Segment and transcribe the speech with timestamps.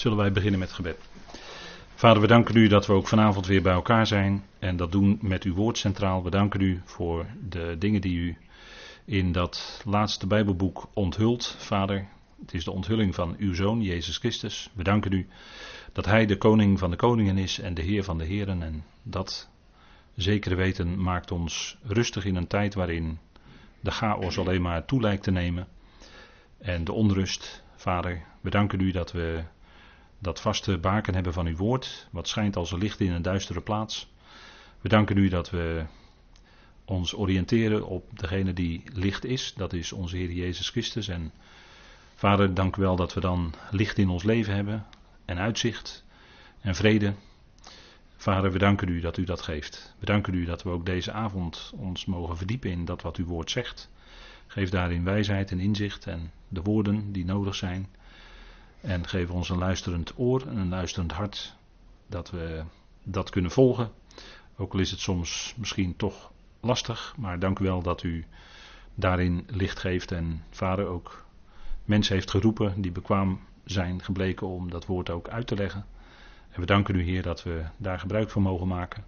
[0.00, 0.98] Zullen wij beginnen met gebed.
[1.94, 5.18] Vader, we danken u dat we ook vanavond weer bij elkaar zijn en dat doen
[5.22, 6.22] met uw woord centraal.
[6.22, 8.36] We danken u voor de dingen die u
[9.04, 12.08] in dat laatste Bijbelboek onthult, Vader.
[12.40, 14.70] Het is de onthulling van uw Zoon, Jezus Christus.
[14.74, 15.28] We danken u
[15.92, 18.62] dat Hij de koning van de koningen is en de Heer van de heren.
[18.62, 19.48] En dat
[20.14, 23.18] zekere weten maakt ons rustig in een tijd waarin
[23.80, 25.68] de chaos alleen maar toe lijkt te nemen.
[26.58, 29.42] En de onrust, Vader, we danken u dat we
[30.22, 33.60] dat vaste baken hebben van uw woord, wat schijnt als een licht in een duistere
[33.60, 34.12] plaats.
[34.80, 35.84] We danken u dat we
[36.84, 41.08] ons oriënteren op degene die licht is, dat is onze Heer Jezus Christus.
[41.08, 41.32] En
[42.14, 44.86] Vader, dank u wel dat we dan licht in ons leven hebben
[45.24, 46.04] en uitzicht
[46.60, 47.14] en vrede.
[48.16, 49.94] Vader, we danken u dat u dat geeft.
[49.98, 53.24] We danken u dat we ook deze avond ons mogen verdiepen in dat wat uw
[53.24, 53.90] woord zegt.
[54.46, 57.88] Geef daarin wijsheid en inzicht en de woorden die nodig zijn.
[58.80, 61.56] En geef ons een luisterend oor en een luisterend hart,
[62.06, 62.62] dat we
[63.02, 63.90] dat kunnen volgen.
[64.56, 68.24] Ook al is het soms misschien toch lastig, maar dank u wel dat u
[68.94, 71.24] daarin licht geeft en vader ook
[71.84, 75.84] mensen heeft geroepen die bekwaam zijn gebleken om dat woord ook uit te leggen.
[76.50, 79.04] En we danken u Heer dat we daar gebruik van mogen maken.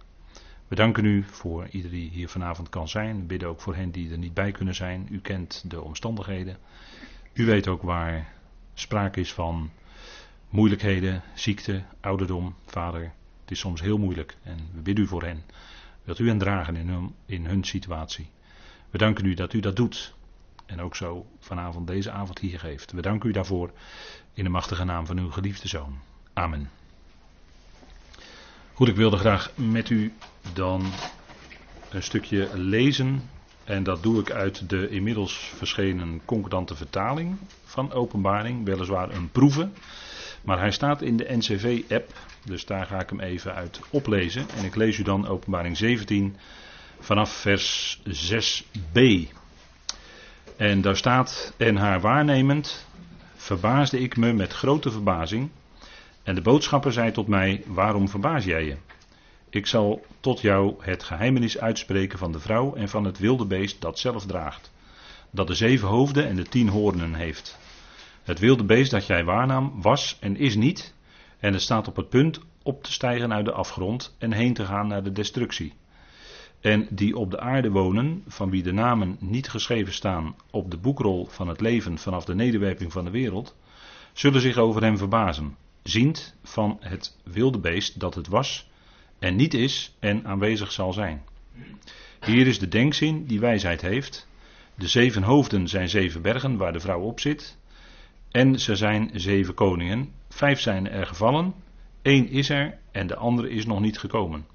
[0.67, 3.17] We danken u voor ieder die hier vanavond kan zijn.
[3.17, 5.07] We bidden ook voor hen die er niet bij kunnen zijn.
[5.11, 6.57] U kent de omstandigheden.
[7.33, 8.33] U weet ook waar
[8.73, 9.71] sprake is van
[10.49, 12.55] moeilijkheden, ziekte, ouderdom.
[12.65, 13.01] Vader,
[13.41, 15.43] het is soms heel moeilijk en we bidden u voor hen.
[16.03, 18.29] Wilt u hen dragen in hun, in hun situatie.
[18.89, 20.13] We danken u dat u dat doet.
[20.65, 22.91] En ook zo vanavond deze avond hier geeft.
[22.91, 23.71] We danken u daarvoor
[24.33, 25.99] in de machtige naam van uw geliefde zoon.
[26.33, 26.69] Amen.
[28.73, 30.13] Goed, ik wilde graag met u
[30.53, 30.91] dan
[31.89, 33.29] een stukje lezen.
[33.63, 38.65] En dat doe ik uit de inmiddels verschenen concordante vertaling van Openbaring.
[38.65, 39.73] Weliswaar een proeven.
[40.41, 42.13] Maar hij staat in de NCV-app.
[42.45, 44.45] Dus daar ga ik hem even uit oplezen.
[44.57, 46.35] En ik lees u dan Openbaring 17
[46.99, 48.99] vanaf vers 6b.
[50.57, 52.85] En daar staat: En haar waarnemend
[53.35, 55.49] verbaasde ik me met grote verbazing.
[56.23, 58.75] En de boodschapper zei tot mij: Waarom verbaas jij je?
[59.53, 63.81] Ik zal tot jou het geheimenis uitspreken van de vrouw en van het wilde beest
[63.81, 64.71] dat zelf draagt.
[65.31, 67.59] Dat de zeven hoofden en de tien hoornen heeft.
[68.23, 70.93] Het wilde beest dat jij waarnam was en is niet.
[71.39, 74.65] En het staat op het punt op te stijgen uit de afgrond en heen te
[74.65, 75.73] gaan naar de destructie.
[76.61, 80.77] En die op de aarde wonen, van wie de namen niet geschreven staan op de
[80.77, 83.55] boekrol van het leven vanaf de nederwerping van de wereld,
[84.13, 88.71] zullen zich over hem verbazen, ziend van het wilde beest dat het was
[89.23, 91.23] en niet is en aanwezig zal zijn.
[92.25, 94.27] Hier is de denkzin die wijsheid heeft.
[94.75, 97.57] De zeven hoofden zijn zeven bergen waar de vrouw op zit.
[98.31, 100.11] En ze zijn zeven koningen.
[100.29, 101.53] Vijf zijn er gevallen.
[102.01, 104.45] één is er en de andere is nog niet gekomen.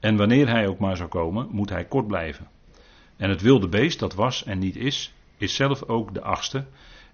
[0.00, 2.48] En wanneer hij ook maar zou komen, moet hij kort blijven.
[3.16, 6.66] En het wilde beest dat was en niet is, is zelf ook de achtste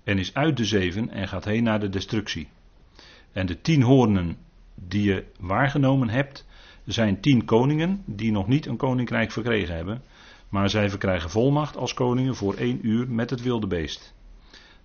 [0.05, 2.49] en is uit de zeven en gaat heen naar de destructie.
[3.33, 4.37] En de tien hoornen
[4.75, 6.45] die je waargenomen hebt,
[6.85, 10.03] zijn tien koningen die nog niet een koninkrijk verkregen hebben,
[10.49, 14.15] maar zij verkrijgen volmacht als koningen voor één uur met het wilde beest.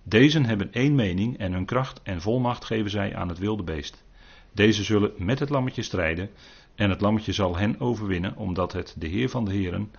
[0.02, 4.04] Deze hebben één mening en hun kracht en volmacht geven zij aan het wilde beest.
[4.52, 6.30] Deze zullen met het lammetje strijden
[6.74, 9.90] en het lammetje zal hen overwinnen, omdat het de Heer van de Heren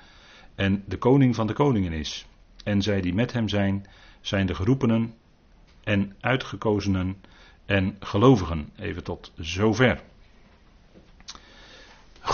[0.56, 2.26] en de koning van de koningen is.
[2.64, 3.86] En zij die met hem zijn,
[4.22, 5.14] zijn de geroepenen
[5.84, 7.18] en uitgekozenen
[7.66, 8.70] en gelovigen.
[8.76, 10.02] Even tot zover.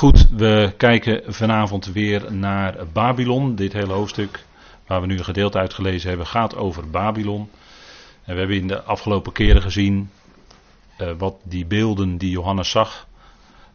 [0.05, 3.55] Goed, we kijken vanavond weer naar Babylon.
[3.55, 4.45] Dit hele hoofdstuk
[4.88, 7.49] waar we nu een gedeelte uitgelezen hebben gaat over Babylon.
[8.23, 10.09] En we hebben in de afgelopen keren gezien
[11.01, 13.07] uh, wat die beelden die Johannes zag,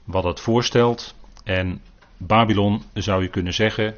[0.04, 1.14] wat het voorstelt.
[1.44, 1.80] En
[2.16, 3.94] Babylon zou je kunnen zeggen,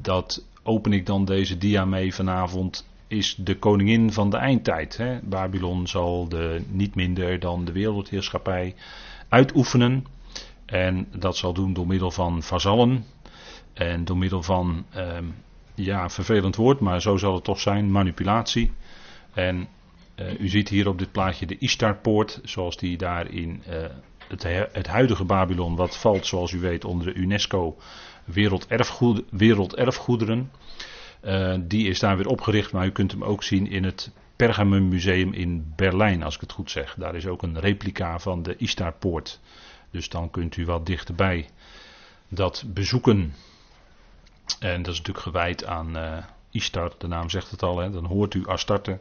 [0.00, 4.96] dat open ik dan deze dia mee vanavond, is de koningin van de eindtijd.
[4.96, 5.18] Hè?
[5.22, 8.74] Babylon zal de, niet minder dan de wereldheerschappij
[9.28, 10.06] uitoefenen.
[10.72, 13.04] En dat zal doen door middel van vazallen.
[13.72, 15.24] En door middel van, ehm,
[15.74, 18.72] ja, vervelend woord, maar zo zal het toch zijn, manipulatie.
[19.34, 19.68] En
[20.16, 23.74] uh, u ziet hier op dit plaatje de Ishtarpoort, zoals die daar in uh,
[24.28, 24.42] het,
[24.72, 27.76] het, huidige Babylon, wat valt zoals u weet onder de UNESCO
[28.24, 30.50] werelderfgoed, werelderfgoederen.
[31.24, 34.88] Uh, die is daar weer opgericht, maar u kunt hem ook zien in het Pergamum
[34.88, 36.94] Museum in Berlijn, als ik het goed zeg.
[36.98, 39.40] Daar is ook een replica van de Ishtarpoort.
[39.92, 41.48] Dus dan kunt u wat dichterbij
[42.28, 43.34] dat bezoeken.
[44.58, 47.78] En dat is natuurlijk gewijd aan uh, Ishtar, de naam zegt het al.
[47.78, 47.90] Hè.
[47.90, 48.98] Dan hoort u Astarte,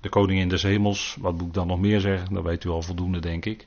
[0.00, 2.34] de koningin des hemels, wat moet ik dan nog meer zeggen?
[2.34, 3.66] Dat weet u al voldoende, denk ik.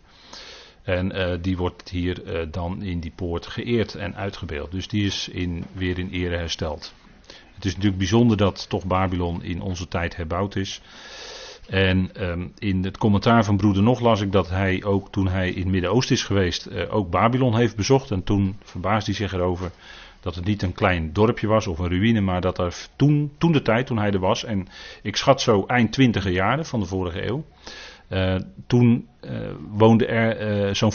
[0.83, 4.71] En uh, die wordt hier uh, dan in die poort geëerd en uitgebeeld.
[4.71, 6.93] Dus die is in, weer in ere hersteld.
[7.53, 10.81] Het is natuurlijk bijzonder dat toch Babylon in onze tijd herbouwd is.
[11.69, 15.49] En um, in het commentaar van broeder Nog las ik dat hij ook toen hij
[15.49, 18.11] in het Midden-Oosten is geweest, uh, ook Babylon heeft bezocht.
[18.11, 19.71] En toen verbaasde hij zich erover
[20.21, 23.51] dat het niet een klein dorpje was of een ruïne, maar dat er toen, toen
[23.51, 24.67] de tijd, toen hij er was, en
[25.01, 27.45] ik schat zo eind twintige jaren van de vorige eeuw,
[28.09, 28.35] uh,
[28.67, 29.31] toen uh,
[29.69, 30.93] woonden er zo'n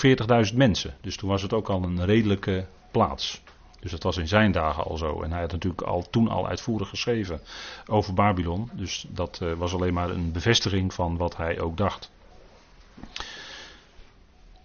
[0.51, 0.95] 40.000 mensen.
[1.01, 3.43] Dus toen was het ook al een redelijke plaats.
[3.83, 5.23] Dus dat was in zijn dagen al zo.
[5.23, 7.41] En hij had natuurlijk al, toen al uitvoerig geschreven
[7.87, 8.71] over Babylon.
[8.73, 12.11] Dus dat was alleen maar een bevestiging van wat hij ook dacht.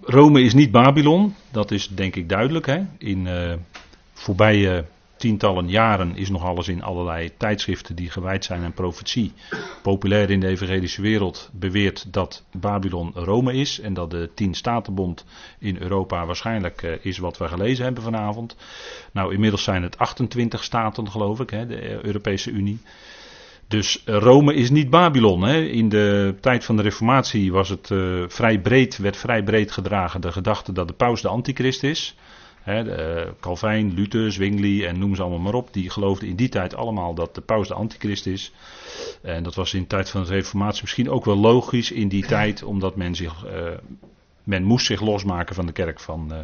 [0.01, 2.65] Rome is niet Babylon, dat is denk ik duidelijk.
[2.65, 2.81] Hè?
[2.97, 3.27] In
[4.13, 4.85] voorbije
[5.17, 9.33] tientallen jaren is nog alles in allerlei tijdschriften die gewijd zijn aan profetie.
[9.81, 15.25] Populair in de evangelische wereld beweert dat Babylon Rome is en dat de tien statenbond
[15.59, 18.55] in Europa waarschijnlijk uh, is wat we gelezen hebben vanavond.
[19.11, 22.79] Nou, inmiddels zijn het 28 staten geloof ik, de Europese Unie.
[23.67, 25.41] Dus Rome is niet Babylon.
[25.41, 25.61] Hè.
[25.61, 27.87] In de tijd van de Reformatie was het
[28.27, 32.15] vrij breed, werd vrij breed gedragen de gedachte dat de paus de antichrist is.
[32.67, 35.73] He, Calvijn, Luther, Zwingli en noem ze allemaal maar op.
[35.73, 38.51] Die geloofden in die tijd allemaal dat de paus de antichrist is.
[39.21, 42.25] En dat was in de tijd van de reformatie misschien ook wel logisch in die
[42.25, 42.63] tijd.
[42.63, 43.71] Omdat men zich, uh,
[44.43, 46.39] men moest zich losmaken van de kerk van, uh,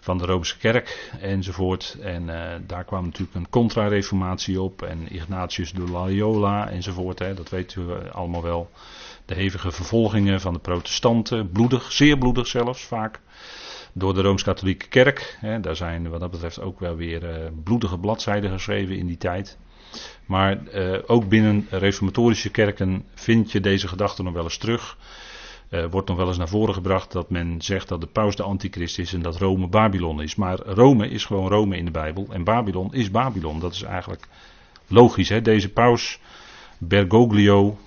[0.00, 1.96] van de Romeinse kerk enzovoort.
[2.00, 2.26] En
[2.66, 4.82] daar kwam natuurlijk een contra-reformatie op.
[4.82, 7.18] En Ignatius de Loyola enzovoort.
[7.18, 7.82] Hè, dat weet u
[8.12, 8.70] allemaal wel.
[9.24, 11.50] De hevige vervolgingen van de protestanten.
[11.50, 13.20] Bloedig, zeer bloedig zelfs vaak
[13.98, 15.36] door de Rooms-Katholieke Kerk.
[15.40, 19.16] Hè, daar zijn wat dat betreft ook wel weer uh, bloedige bladzijden geschreven in die
[19.16, 19.58] tijd.
[20.26, 24.98] Maar uh, ook binnen reformatorische kerken vind je deze gedachte nog wel eens terug.
[25.70, 28.42] Uh, wordt nog wel eens naar voren gebracht dat men zegt dat de paus de
[28.42, 30.34] antichrist is en dat Rome Babylon is.
[30.34, 33.60] Maar Rome is gewoon Rome in de Bijbel en Babylon is Babylon.
[33.60, 34.28] Dat is eigenlijk
[34.86, 35.28] logisch.
[35.28, 35.40] Hè?
[35.40, 36.20] Deze paus
[36.78, 37.78] Bergoglio,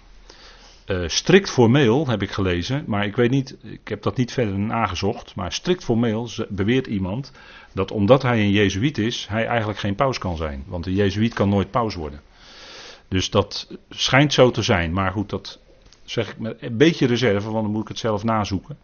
[0.91, 4.59] uh, strikt formeel heb ik gelezen, maar ik weet niet, ik heb dat niet verder
[4.59, 7.31] nagezocht, maar strikt formeel beweert iemand
[7.73, 10.63] dat omdat hij een Jezuïet is, hij eigenlijk geen paus kan zijn.
[10.67, 12.21] Want een Jezuïet kan nooit paus worden.
[13.07, 15.59] Dus dat schijnt zo te zijn, maar goed, dat
[16.03, 18.77] zeg ik met een beetje reserve, want dan moet ik het zelf nazoeken.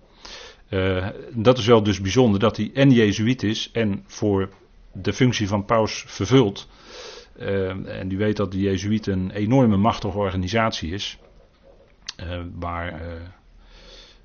[0.70, 4.50] Uh, dat is wel dus bijzonder dat hij en Jezuïet is en voor
[4.94, 6.68] de functie van paus vervult.
[7.40, 11.18] Uh, en u weet dat de Jezuïet een enorme machtige organisatie is.
[12.24, 13.22] Uh, waar, uh,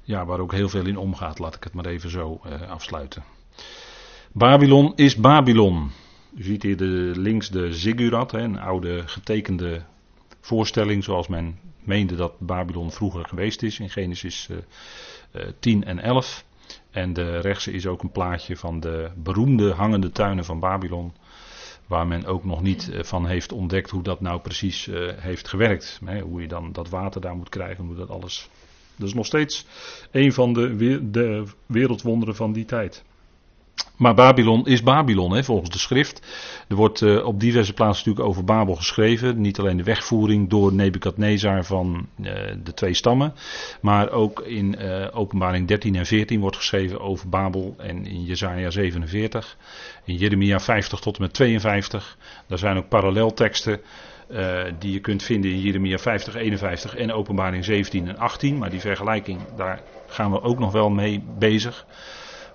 [0.03, 3.25] ja, waar ook heel veel in omgaat, laat ik het maar even zo uh, afsluiten.
[4.33, 5.91] Babylon is Babylon.
[6.35, 9.83] U ziet hier de, links de ziggurat, een oude getekende
[10.41, 14.49] voorstelling zoals men meende dat Babylon vroeger geweest is in Genesis
[15.59, 16.45] 10 en 11.
[16.91, 21.13] En de rechtse is ook een plaatje van de beroemde hangende tuinen van Babylon.
[21.87, 25.49] Waar men ook nog niet eh, van heeft ontdekt hoe dat nou precies uh, heeft
[25.49, 26.01] gewerkt.
[26.23, 28.49] Hoe je dan dat water daar moet krijgen, hoe dat alles.
[28.97, 29.67] Dat is nog steeds
[30.11, 33.05] een van de, de wereldwonderen van die tijd.
[34.03, 36.23] Maar Babylon is Babylon, hè, volgens de schrift.
[36.69, 39.41] Er wordt uh, op diverse plaatsen natuurlijk over Babel geschreven.
[39.41, 42.33] Niet alleen de wegvoering door Nebukadnezar van uh,
[42.63, 43.35] de twee stammen.
[43.81, 47.75] Maar ook in uh, openbaring 13 en 14 wordt geschreven over Babel.
[47.79, 49.57] En in Jezaja 47.
[50.05, 52.17] In Jeremia 50 tot en met 52.
[52.47, 53.81] Daar zijn ook parallelteksten.
[54.79, 58.59] die je kunt vinden in Jeremia 50, 51 en openbaring 17 en 18.
[58.59, 61.87] Maar die vergelijking, daar gaan we ook nog wel mee bezig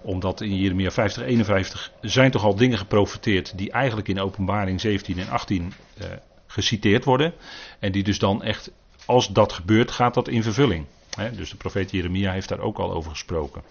[0.01, 5.20] omdat in Jeremia 50, 51 zijn toch al dingen geprofiteerd die eigenlijk in openbaring 17
[5.20, 6.06] en 18 uh,
[6.48, 7.34] geciteerd worden.
[7.80, 8.72] En die dus dan echt,
[9.06, 10.86] als dat gebeurt, gaat dat in vervulling.
[11.36, 13.62] Dus de profeet Jeremia heeft daar ook al over gesproken.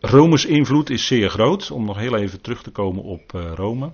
[0.00, 3.92] Rome's invloed is zeer groot, om nog heel even terug te komen op uh, Rome.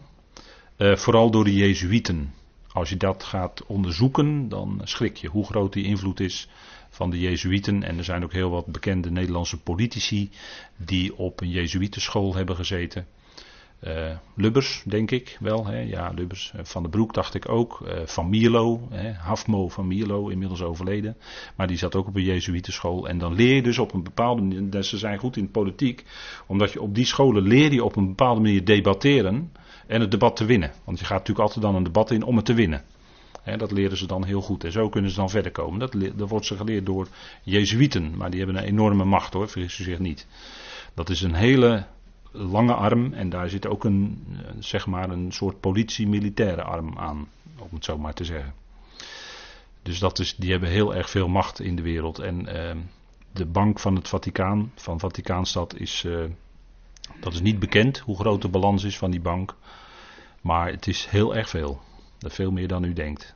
[0.78, 2.34] Uh, vooral door de Jezuïeten.
[2.72, 6.48] Als je dat gaat onderzoeken, dan schrik je hoe groot die invloed is
[6.90, 7.82] van de Jezuïeten.
[7.82, 10.30] En er zijn ook heel wat bekende Nederlandse politici
[10.76, 13.06] die op een Jezuïetenschool hebben gezeten.
[13.84, 15.66] Uh, Lubbers, denk ik wel.
[15.66, 15.80] Hè?
[15.80, 16.52] Ja, Lubbers.
[16.56, 17.80] Uh, van de Broek dacht ik ook.
[17.84, 19.12] Uh, van Mierlo, hè?
[19.12, 21.16] Hafmo van Mierlo, inmiddels overleden.
[21.56, 23.08] Maar die zat ook op een Jezuïetenschool.
[23.08, 24.82] En dan leer je dus op een bepaalde manier.
[24.82, 26.04] Ze zijn goed in politiek.
[26.46, 29.52] Omdat je op die scholen leer je op een bepaalde manier debatteren.
[29.90, 30.72] En het debat te winnen.
[30.84, 32.82] Want je gaat natuurlijk altijd dan een debat in om het te winnen
[33.44, 34.64] dat leren ze dan heel goed.
[34.64, 35.78] En zo kunnen ze dan verder komen.
[35.78, 37.08] Dat, dat wordt ze geleerd door
[37.42, 38.16] Jezuïeten.
[38.16, 40.26] Maar die hebben een enorme macht hoor, vergis u zich niet.
[40.94, 41.86] Dat is een hele
[42.30, 43.12] lange arm.
[43.12, 44.26] En daar zit ook een,
[44.58, 47.28] zeg maar, een soort politie-militaire arm aan.
[47.58, 48.54] Om het zo maar te zeggen.
[49.82, 52.18] Dus dat is, die hebben heel erg veel macht in de wereld.
[52.18, 52.78] En ehm,
[53.32, 56.24] de bank van het Vaticaan, van Vaticaanstad, is, uh,
[57.20, 59.54] dat is niet bekend hoe groot de balans is van die bank.
[60.40, 61.80] Maar het is heel erg veel.
[62.18, 63.34] Veel meer dan u denkt.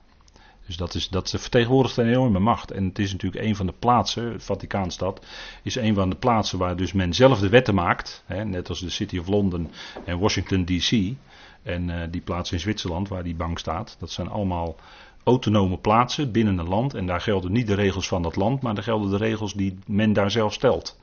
[0.66, 2.70] Dus dat, is, dat vertegenwoordigt een enorme macht.
[2.70, 5.26] En het is natuurlijk een van de plaatsen, Vaticaanstad,
[5.62, 8.23] is een van de plaatsen waar dus men zelf de wetten maakt.
[8.26, 9.70] Hè, net als de City of London
[10.04, 11.14] en Washington DC.
[11.62, 13.96] En uh, die plaats in Zwitserland waar die bank staat.
[13.99, 14.76] Dat zijn allemaal
[15.25, 16.94] autonome plaatsen binnen een land.
[16.94, 19.78] En daar gelden niet de regels van dat land, maar daar gelden de regels die
[19.87, 21.00] men daar zelf stelt.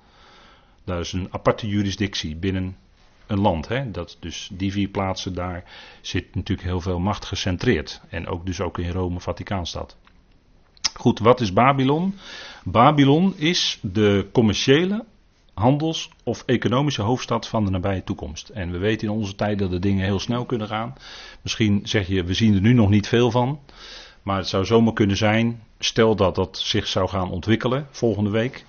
[0.84, 2.78] Daar is een aparte jurisdictie binnen
[3.32, 3.68] een land.
[3.68, 3.92] Hè?
[3.92, 5.64] Dat, dus die vier plaatsen, daar
[6.02, 8.02] zit natuurlijk heel veel macht gecentreerd.
[8.10, 9.98] En ook dus ook in Rome, Vaticaanstad.
[10.94, 12.16] Goed, wat is Babylon?
[12.64, 15.06] Babylon is de commerciële,
[15.54, 18.50] handels- of economische hoofdstad van de nabije toekomst.
[18.50, 20.94] En we weten in onze tijd dat de dingen heel snel kunnen gaan.
[21.42, 23.60] Misschien zeg je, we zien er nu nog niet veel van.
[24.24, 28.66] Maar het zou zomaar kunnen zijn, stel dat dat zich zou gaan ontwikkelen volgende week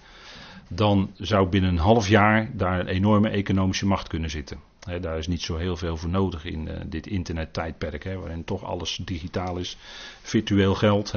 [0.74, 4.60] dan zou binnen een half jaar daar een enorme economische macht kunnen zitten.
[5.00, 9.00] daar is niet zo heel veel voor nodig in uh, dit internettijdperk, waarin toch alles
[9.04, 9.76] digitaal is.
[10.22, 11.14] Virtueel geld,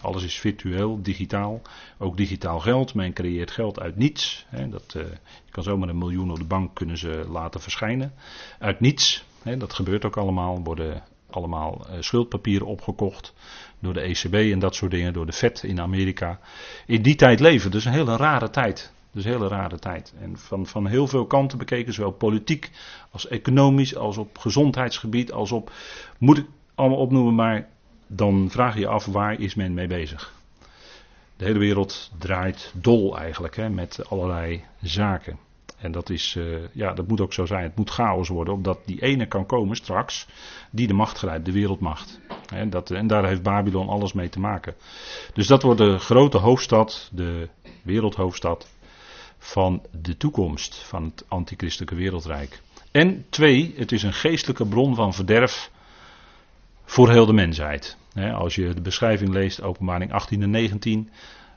[0.00, 1.62] alles is virtueel, digitaal.
[1.98, 4.46] Ook digitaal geld, men creëert geld uit niets.
[4.70, 5.02] dat, uh,
[5.44, 8.12] je kan zomaar een miljoen op de bank kunnen ze laten verschijnen.
[8.58, 9.24] Uit niets,
[9.58, 13.34] dat gebeurt ook allemaal, worden allemaal uh, schuldpapieren opgekocht
[13.80, 16.38] door de ECB en dat soort dingen, door de Fed in Amerika.
[16.86, 18.92] In die tijd leven, dus een hele rare tijd.
[19.12, 20.14] Dus een hele rare tijd.
[20.20, 22.70] En van, van heel veel kanten bekeken, zowel politiek
[23.10, 25.72] als economisch, als op gezondheidsgebied, als op,
[26.18, 27.68] moet ik allemaal opnoemen, maar
[28.06, 30.34] dan vraag je je af waar is men mee bezig.
[31.36, 35.38] De hele wereld draait dol eigenlijk, hè, met allerlei zaken.
[35.76, 37.62] En dat, is, uh, ja, dat moet ook zo zijn.
[37.62, 40.26] Het moet chaos worden, omdat die ene kan komen straks
[40.70, 42.20] die de macht grijpt, de wereldmacht.
[42.52, 44.74] En, dat, en daar heeft Babylon alles mee te maken.
[45.34, 47.48] Dus dat wordt de grote hoofdstad, de
[47.82, 48.68] wereldhoofdstad
[49.38, 52.60] van de toekomst van het antichristelijke wereldrijk.
[52.90, 55.70] En twee, het is een geestelijke bron van verderf
[56.84, 57.96] voor heel de mensheid.
[58.34, 61.10] Als je de beschrijving leest, openbaring 18 en 19,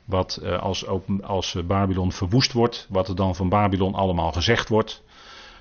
[0.09, 0.85] wat eh, als,
[1.21, 5.03] als Babylon verwoest wordt, wat er dan van Babylon allemaal gezegd wordt.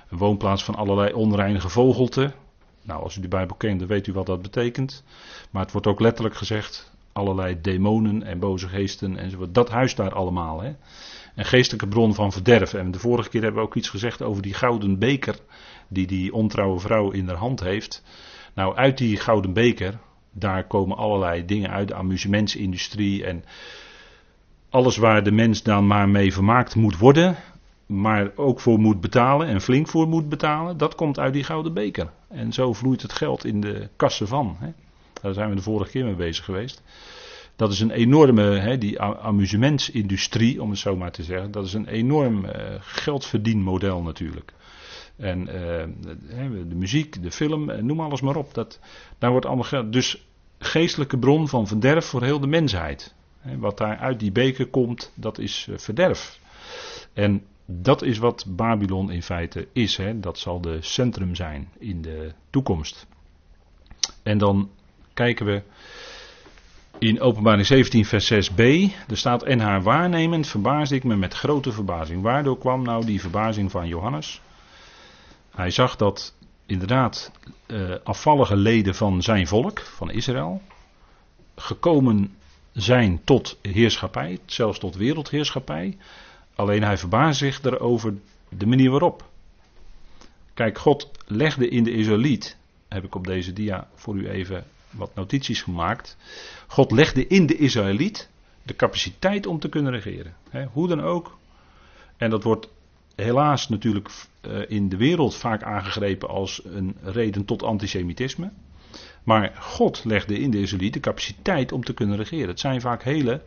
[0.09, 2.33] Een woonplaats van allerlei onreinige vogelte.
[2.81, 5.03] Nou, als u de Bijbel kent, dan weet u wat dat betekent.
[5.51, 9.53] Maar het wordt ook letterlijk gezegd, allerlei demonen en boze geesten enzovoort.
[9.53, 10.61] Dat huist daar allemaal.
[10.61, 10.75] Hè?
[11.35, 12.73] Een geestelijke bron van verderf.
[12.73, 15.35] En de vorige keer hebben we ook iets gezegd over die gouden beker
[15.87, 18.03] die die ontrouwe vrouw in haar hand heeft.
[18.53, 19.99] Nou, uit die gouden beker,
[20.31, 23.43] daar komen allerlei dingen uit, de amusementsindustrie en
[24.69, 27.35] alles waar de mens dan maar mee vermaakt moet worden,
[27.85, 31.73] maar ook voor moet betalen en flink voor moet betalen, dat komt uit die gouden
[31.73, 32.09] beker.
[32.27, 34.55] En zo vloeit het geld in de kassen van.
[34.59, 34.69] Hè.
[35.21, 36.81] Daar zijn we de vorige keer mee bezig geweest.
[37.55, 41.73] Dat is een enorme, hè, die amusementsindustrie, om het zo maar te zeggen, dat is
[41.73, 44.53] een enorm uh, geldverdienmodel natuurlijk.
[45.15, 45.53] En uh,
[46.69, 48.53] de muziek, de film, eh, noem alles maar op.
[48.53, 48.79] Dat,
[49.17, 49.93] daar wordt allemaal geld.
[49.93, 50.27] Dus
[50.59, 53.15] geestelijke bron van verderf voor heel de mensheid.
[53.41, 56.39] Wat daar uit die beker komt, dat is verderf.
[57.13, 59.97] En dat is wat Babylon in feite is.
[59.97, 60.19] Hè.
[60.19, 63.07] Dat zal de centrum zijn in de toekomst.
[64.23, 64.69] En dan
[65.13, 65.63] kijken we
[66.97, 68.57] in openbaring 17 vers 6b.
[69.07, 72.21] Er staat en haar waarnemend verbaasde ik me met grote verbazing.
[72.21, 74.41] Waardoor kwam nou die verbazing van Johannes?
[75.51, 77.31] Hij zag dat inderdaad
[77.67, 80.61] uh, afvallige leden van zijn volk, van Israël,
[81.55, 82.35] gekomen
[82.81, 85.97] zijn tot heerschappij, zelfs tot wereldheerschappij.
[86.55, 88.13] Alleen hij verbaast zich erover
[88.49, 89.29] de manier waarop.
[90.53, 92.57] Kijk, God legde in de Israëliet,
[92.87, 96.17] heb ik op deze dia voor u even wat notities gemaakt.
[96.67, 98.29] God legde in de Israëliet
[98.63, 100.35] de capaciteit om te kunnen regeren.
[100.71, 101.37] hoe dan ook.
[102.17, 102.69] En dat wordt
[103.15, 104.09] helaas natuurlijk
[104.41, 108.51] eh, in de wereld vaak aangegrepen als een reden tot antisemitisme.
[109.29, 112.47] Maar God legde in de Israëliet de capaciteit om te kunnen regeren.
[112.47, 113.41] Het zijn vaak hele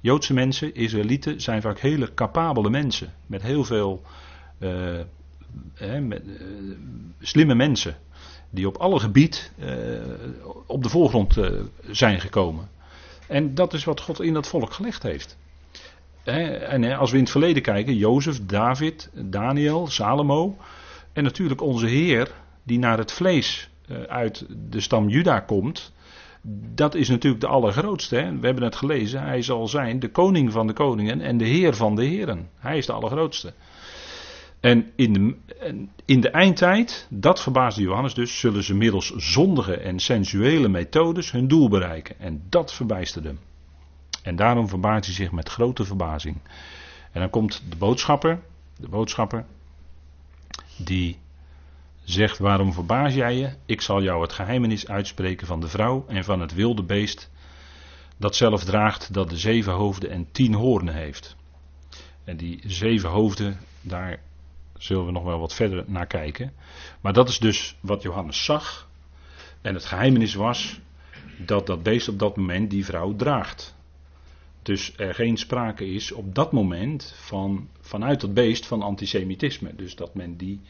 [0.00, 3.12] Joodse mensen, Israëlieten, zijn vaak hele capabele mensen.
[3.26, 4.02] Met heel veel
[4.58, 6.76] met, uh,
[7.20, 7.96] slimme mensen.
[8.50, 9.68] Die op alle gebied uh,
[10.66, 11.36] op de voorgrond
[11.90, 12.68] zijn gekomen.
[13.26, 15.38] En dat is wat God in dat volk gelegd heeft.
[16.24, 20.56] En als we in het verleden kijken, Jozef, David, Daniel, Salomo.
[21.12, 22.30] En natuurlijk onze Heer,
[22.62, 23.70] die naar het vlees
[24.08, 25.92] uit de stam Juda komt
[26.74, 28.16] dat is natuurlijk de allergrootste.
[28.16, 28.38] Hè?
[28.38, 29.22] We hebben het gelezen.
[29.22, 32.48] Hij zal zijn de koning van de koningen en de heer van de heren.
[32.58, 33.52] Hij is de allergrootste.
[34.60, 35.34] En in de,
[36.04, 41.48] in de eindtijd, dat verbaasde Johannes dus, zullen ze middels zondige en sensuele methodes hun
[41.48, 42.18] doel bereiken.
[42.18, 43.38] En dat verbijsterde hem.
[44.22, 46.36] En daarom verbaast hij zich met grote verbazing.
[47.12, 48.40] En dan komt de boodschapper,
[48.76, 49.44] de boodschapper,
[50.76, 51.18] die
[52.12, 53.50] zegt: Waarom verbaas jij je?
[53.66, 57.30] Ik zal jou het geheimenis uitspreken van de vrouw en van het wilde beest,
[58.16, 61.36] dat zelf draagt dat de zeven hoofden en tien hoornen heeft.
[62.24, 64.20] En die zeven hoofden, daar
[64.78, 66.52] zullen we nog wel wat verder naar kijken.
[67.00, 68.88] Maar dat is dus wat Johannes zag.
[69.60, 70.80] En het geheimenis was
[71.36, 73.76] dat dat beest op dat moment die vrouw draagt.
[74.62, 79.74] Dus er geen sprake is op dat moment van, vanuit dat beest van antisemitisme.
[79.74, 80.60] Dus dat men die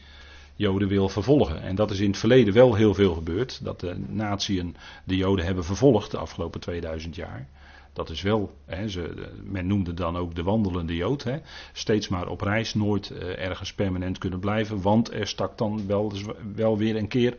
[0.59, 1.61] Joden wil vervolgen.
[1.61, 3.63] En dat is in het verleden wel heel veel gebeurd.
[3.63, 7.47] Dat de natieën de Joden hebben vervolgd de afgelopen 2000 jaar.
[7.93, 11.23] Dat is wel, hè, ze, men noemde dan ook de wandelende Jood.
[11.23, 11.37] Hè,
[11.73, 14.81] steeds maar op reis, nooit uh, ergens permanent kunnen blijven.
[14.81, 16.11] Want er stak dan wel,
[16.55, 17.35] wel weer een keer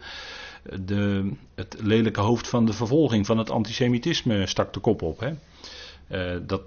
[0.85, 5.21] de, het lelijke hoofd van de vervolging, van het antisemitisme, stak de kop op.
[5.21, 5.33] Hè.
[6.11, 6.63] Uh, dat,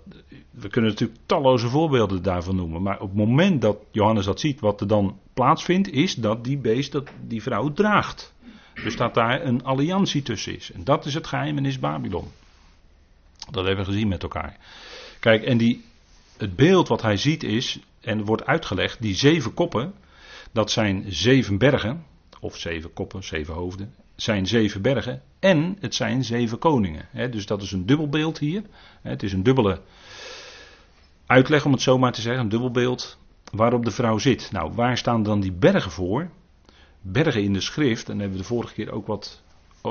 [0.51, 2.81] we kunnen natuurlijk talloze voorbeelden daarvan noemen.
[2.81, 6.57] Maar op het moment dat Johannes dat ziet, wat er dan plaatsvindt, is dat die
[6.57, 8.33] beest, dat die vrouw draagt.
[8.83, 10.71] Dus dat daar een alliantie tussen is.
[10.71, 12.27] En dat is het geheimenis Babylon.
[13.51, 14.57] Dat hebben we gezien met elkaar.
[15.19, 15.83] Kijk, en die,
[16.37, 19.93] het beeld wat hij ziet is, en wordt uitgelegd, die zeven koppen,
[20.51, 22.05] dat zijn zeven bergen,
[22.39, 27.05] of zeven koppen, zeven hoofden, zijn zeven bergen en het zijn zeven koningen.
[27.31, 28.63] dus dat is een dubbelbeeld hier.
[29.01, 29.81] het is een dubbele
[31.25, 33.17] uitleg, om het zo maar te zeggen, een dubbelbeeld
[33.51, 34.51] waarop de vrouw zit.
[34.51, 36.29] Nou, waar staan dan die bergen voor?
[37.01, 39.41] Bergen in de schrift, en daar hebben we de vorige keer ook wat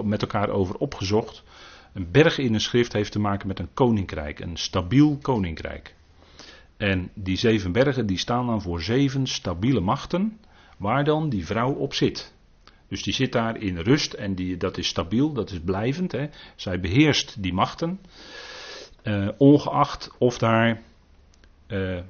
[0.05, 1.43] met elkaar over opgezocht.
[1.93, 5.95] Een berg in de schrift heeft te maken met een koninkrijk, een stabiel koninkrijk.
[6.77, 10.39] En die zeven bergen die staan dan voor zeven stabiele machten,
[10.77, 12.32] waar dan die vrouw op zit.
[12.93, 16.13] Dus die zit daar in rust en die, dat is stabiel, dat is blijvend.
[16.13, 16.27] Hè.
[16.57, 18.01] Zij beheerst die machten,
[19.03, 20.83] uh, ongeacht of daar
[21.69, 22.01] uh,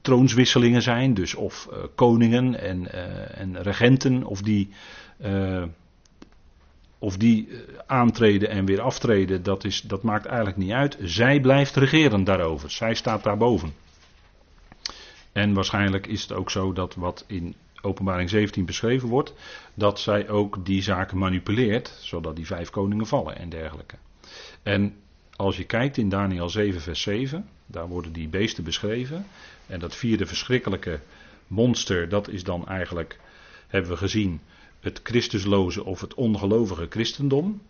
[0.00, 2.92] troonswisselingen zijn, dus of uh, koningen en,
[3.34, 4.68] en, regenten, of die,
[6.98, 7.48] of die
[7.86, 10.96] aantreden en weer aftreden, dat, is, dat maakt eigenlijk niet uit.
[11.02, 13.74] Zij blijft regeren daarover, zij staat daarboven.
[15.32, 19.34] En waarschijnlijk is het ook zo dat wat in openbaring 17 beschreven wordt,
[19.74, 23.96] dat zij ook die zaken manipuleert, zodat die vijf koningen vallen en dergelijke.
[24.62, 24.94] En
[25.36, 29.26] als je kijkt in Daniel 7, vers 7, daar worden die beesten beschreven.
[29.66, 31.00] En dat vierde verschrikkelijke
[31.46, 33.18] monster, dat is dan eigenlijk,
[33.66, 34.40] hebben we gezien,
[34.80, 37.62] het Christusloze of het ongelovige christendom.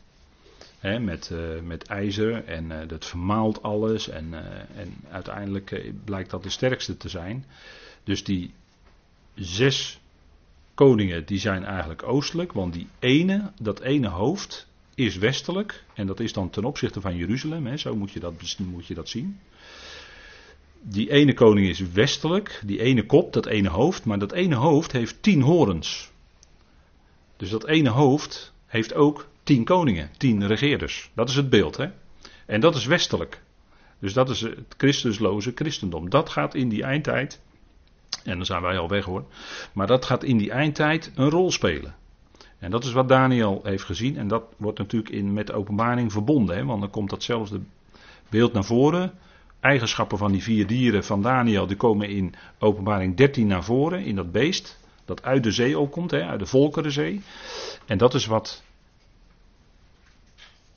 [0.80, 4.38] met, uh, met ijzer en uh, dat vermaalt alles en, uh,
[4.80, 7.44] en uiteindelijk blijkt dat de sterkste te zijn.
[8.04, 8.54] Dus die
[9.34, 10.00] zes
[10.74, 16.20] koningen die zijn eigenlijk oostelijk, want die ene, dat ene hoofd is westelijk en dat
[16.20, 19.38] is dan ten opzichte van Jeruzalem, hè, zo moet je, dat, moet je dat zien.
[20.82, 24.92] Die ene koning is westelijk, die ene kop, dat ene hoofd, maar dat ene hoofd
[24.92, 26.10] heeft tien horens.
[27.36, 31.10] Dus dat ene hoofd heeft ook tien koningen, tien regeerders.
[31.14, 31.86] Dat is het beeld, hè.
[32.46, 33.42] En dat is westelijk.
[33.98, 36.10] Dus dat is het Christusloze christendom.
[36.10, 37.40] Dat gaat in die eindtijd
[38.24, 39.24] en dan zijn wij al weg hoor.
[39.72, 41.94] Maar dat gaat in die eindtijd een rol spelen.
[42.62, 44.16] En dat is wat Daniel heeft gezien.
[44.16, 46.56] En dat wordt natuurlijk in, met de openbaring verbonden.
[46.56, 47.60] Hè, want dan komt datzelfde
[48.28, 49.12] beeld naar voren.
[49.60, 51.66] Eigenschappen van die vier dieren van Daniel.
[51.66, 54.04] Die komen in openbaring 13 naar voren.
[54.04, 54.80] In dat beest.
[55.04, 56.10] Dat uit de zee opkomt.
[56.10, 57.20] Hè, uit de Volkerenzee.
[57.86, 58.62] En dat is wat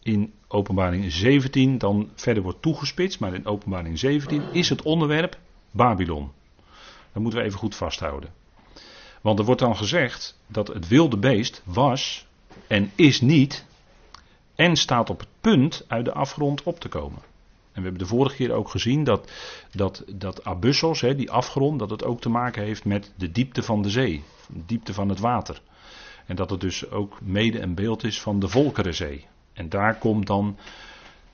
[0.02, 3.20] in openbaring 17 dan verder wordt toegespitst.
[3.20, 5.38] Maar in openbaring 17 is het onderwerp
[5.72, 6.32] Babylon.
[7.16, 8.30] Dat moeten we even goed vasthouden.
[9.22, 12.28] Want er wordt dan gezegd dat het wilde beest was
[12.68, 13.66] en is niet
[14.56, 17.20] en staat op het punt uit de afgrond op te komen.
[17.72, 19.32] En we hebben de vorige keer ook gezien dat,
[19.72, 20.42] dat, dat
[21.02, 24.24] hè, die afgrond, dat het ook te maken heeft met de diepte van de zee,
[24.48, 25.62] de diepte van het water.
[26.26, 29.26] En dat het dus ook mede een beeld is van de Volkerenzee.
[29.54, 30.58] En daar komt dan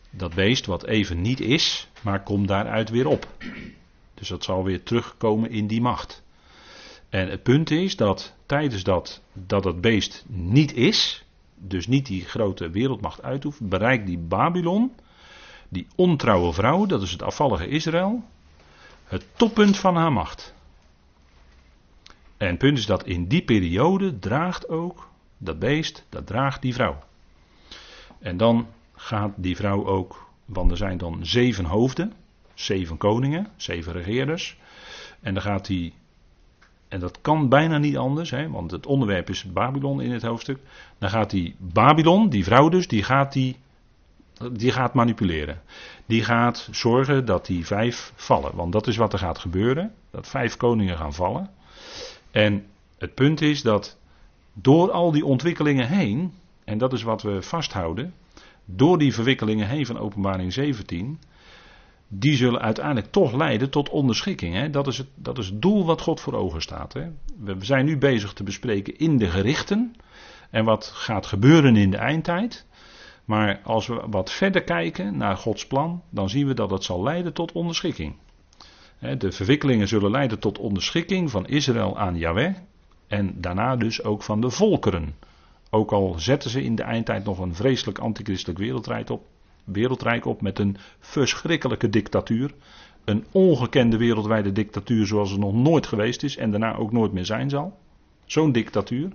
[0.10, 3.28] dat beest wat even niet is, maar komt daaruit weer op.
[4.22, 6.24] Dus dat zal weer terugkomen in die macht.
[7.10, 12.26] En het punt is dat tijdens dat dat het beest niet is, dus niet die
[12.26, 14.92] grote wereldmacht uitoefent, bereikt die Babylon,
[15.70, 18.24] die ontrouwe vrouw, dat is het afvallige Israël,
[19.04, 20.54] het toppunt van haar macht.
[22.38, 26.74] En het punt is dat in die periode draagt ook dat beest, dat draagt die
[26.74, 27.04] vrouw.
[28.20, 32.14] En dan gaat die vrouw ook, want er zijn dan zeven hoofden,
[32.65, 34.58] zeven koningen, zeven regeerders.
[35.21, 35.93] En dan gaat hij,
[36.88, 40.60] en dat kan bijna niet anders, hè, want het onderwerp is Babylon in het hoofdstuk.
[40.97, 43.56] Dan gaat hij Babylon, die vrouw dus, die gaat hij
[44.52, 45.62] die gaat manipuleren.
[46.06, 48.56] Die gaat zorgen dat die vijf vallen.
[48.56, 49.93] Want dat is wat er gaat gebeuren.
[50.12, 51.50] Dat vijf koningen gaan vallen.
[52.32, 52.65] En
[52.97, 53.97] het punt is dat
[54.54, 58.13] door al die ontwikkelingen heen, en dat is wat we vasthouden,
[58.65, 61.19] door die verwikkelingen heen van Openbaring 17,
[62.13, 64.56] die zullen uiteindelijk toch leiden tot onderschikking.
[64.56, 64.69] Hè?
[64.69, 66.93] Dat, is het, dat is het doel wat God voor ogen staat.
[66.93, 67.08] Hè?
[67.39, 69.95] We zijn nu bezig te bespreken in de gerichten
[70.50, 72.65] en wat gaat gebeuren in de eindtijd.
[73.26, 77.04] Maar als we wat verder kijken naar Gods plan, dan zien we dat het zal
[77.04, 78.15] leiden tot onderschikking.
[79.17, 82.56] De verwikkelingen zullen leiden tot onderschikking van Israël aan Yahweh
[83.08, 85.15] en daarna dus ook van de volkeren.
[85.69, 89.24] Ook al zetten ze in de eindtijd nog een vreselijk antichristelijk wereldrijk op,
[89.63, 92.54] wereldrijk op met een verschrikkelijke dictatuur.
[93.06, 97.26] Een ongekende wereldwijde dictatuur zoals er nog nooit geweest is en daarna ook nooit meer
[97.26, 97.78] zijn zal.
[98.26, 99.12] Zo'n dictatuur.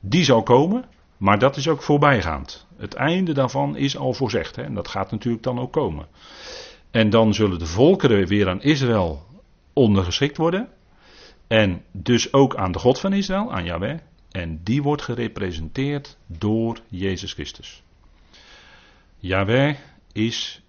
[0.00, 0.84] Die zal komen,
[1.16, 2.66] maar dat is ook voorbijgaand.
[2.76, 6.06] Het einde daarvan is al voorzegd hè, en dat gaat natuurlijk dan ook komen.
[6.90, 9.26] En dan zullen de volkeren weer aan Israël
[9.72, 10.68] ondergeschikt worden.
[11.46, 13.98] En dus ook aan de God van Israël, aan Yahweh.
[14.30, 17.82] En die wordt gerepresenteerd door Jezus Christus.
[19.18, 19.76] Yahweh
[20.12, 20.62] is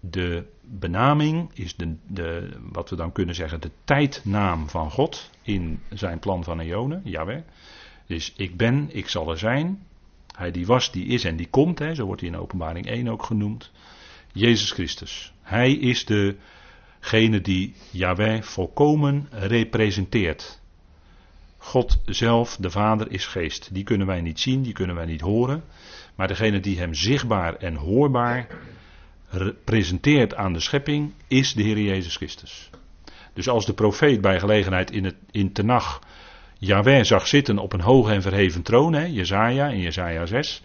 [0.00, 5.80] de benaming, is de, de, wat we dan kunnen zeggen, de tijdnaam van God in
[5.92, 7.02] zijn plan van eonen.
[8.06, 9.86] Dus ik ben, ik zal er zijn.
[10.36, 13.08] Hij die was, die is en die komt, hè, zo wordt hij in openbaring 1
[13.08, 13.70] ook genoemd.
[14.32, 15.32] Jezus Christus.
[15.42, 20.62] Hij is degene die Yahweh volkomen representeert.
[21.56, 23.74] God zelf, de Vader, is geest.
[23.74, 25.64] Die kunnen wij niet zien, die kunnen wij niet horen.
[26.14, 28.46] Maar degene die hem zichtbaar en hoorbaar
[29.64, 32.70] presenteert aan de schepping, is de Heer Jezus Christus.
[33.32, 36.00] Dus als de profeet bij gelegenheid in, het, in Tenach
[36.58, 40.62] Yahweh zag zitten op een hoge en verheven troon, hè, Jezaja in Jezaja 6,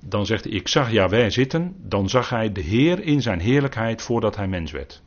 [0.00, 4.02] dan zegt hij, ik zag Yahweh zitten, dan zag hij de Heer in zijn heerlijkheid
[4.02, 5.02] voordat hij mens werd.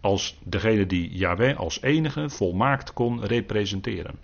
[0.00, 4.14] Als degene die Yahweh als enige volmaakt kon representeren.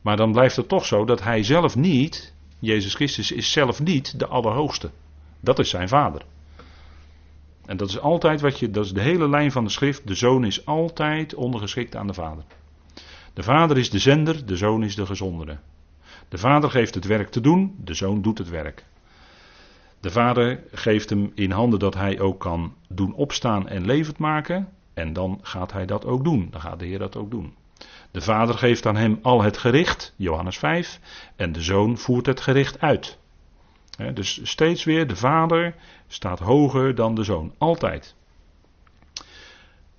[0.00, 2.33] Maar dan blijft het toch zo dat hij zelf niet,
[2.64, 4.90] Jezus Christus is zelf niet de Allerhoogste.
[5.40, 6.22] Dat is zijn Vader.
[7.66, 10.06] En dat is altijd wat je, dat is de hele lijn van de schrift.
[10.06, 12.44] De zoon is altijd ondergeschikt aan de Vader.
[13.34, 15.58] De Vader is de zender, de zoon is de gezondere.
[16.28, 18.84] De Vader geeft het werk te doen, de zoon doet het werk.
[20.00, 24.68] De Vader geeft hem in handen dat hij ook kan doen opstaan en levend maken.
[24.94, 26.48] En dan gaat hij dat ook doen.
[26.50, 27.54] Dan gaat de Heer dat ook doen.
[28.14, 31.00] De vader geeft aan hem al het gericht, Johannes 5,
[31.36, 33.18] en de zoon voert het gericht uit.
[34.14, 35.74] dus steeds weer, de vader
[36.06, 38.14] staat hoger dan de zoon, altijd.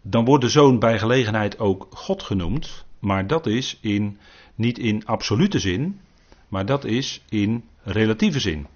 [0.01, 4.17] Dan wordt de zoon bij gelegenheid ook God genoemd, maar dat is in,
[4.55, 5.99] niet in absolute zin,
[6.47, 8.67] maar dat is in relatieve zin.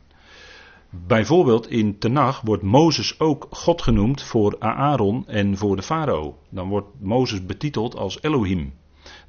[0.89, 6.37] Bijvoorbeeld in Tenach wordt Mozes ook God genoemd voor Aaron en voor de farao.
[6.49, 8.73] Dan wordt Mozes betiteld als Elohim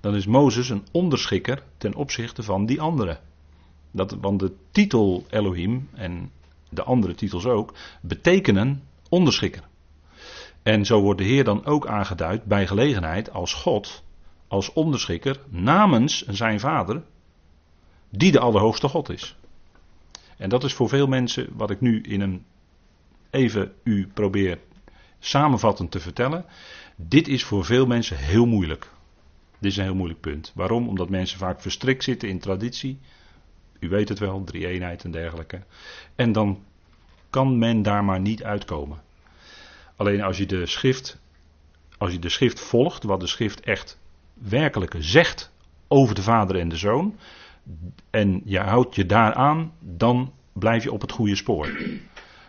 [0.01, 3.19] dan is Mozes een onderschikker ten opzichte van die anderen.
[3.91, 6.31] Dat, want de titel Elohim en
[6.69, 9.63] de andere titels ook betekenen onderschikker.
[10.63, 14.03] En zo wordt de Heer dan ook aangeduid bij gelegenheid als God,
[14.49, 17.03] als onderschikker namens zijn vader,
[18.11, 19.37] die de Allerhoogste God is.
[20.37, 22.45] En dat is voor veel mensen wat ik nu in een
[23.31, 24.59] even u probeer
[25.19, 26.45] samenvattend te vertellen.
[26.97, 28.91] Dit is voor veel mensen heel moeilijk.
[29.61, 30.53] Dit is een heel moeilijk punt.
[30.55, 30.89] Waarom?
[30.89, 32.99] Omdat mensen vaak verstrikt zitten in traditie.
[33.79, 35.63] U weet het wel, drie eenheid en dergelijke.
[36.15, 36.63] En dan
[37.31, 39.03] kan men daar maar niet uitkomen.
[39.97, 41.21] Alleen als je de schrift,
[41.99, 43.99] als je de schrift volgt, wat de schrift echt
[44.35, 45.53] werkelijk zegt
[45.89, 47.17] over de vader en de zoon,
[48.11, 51.69] en je houdt je daaraan, dan blijf je op het goede spoor.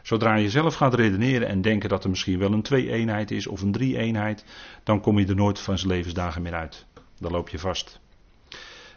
[0.02, 3.62] Zodra je zelf gaat redeneren en denken dat er misschien wel een twee-eenheid is of
[3.62, 4.46] een drie-eenheid,
[4.84, 6.86] dan kom je er nooit van zijn levensdagen meer uit
[7.22, 8.00] dan loop je vast.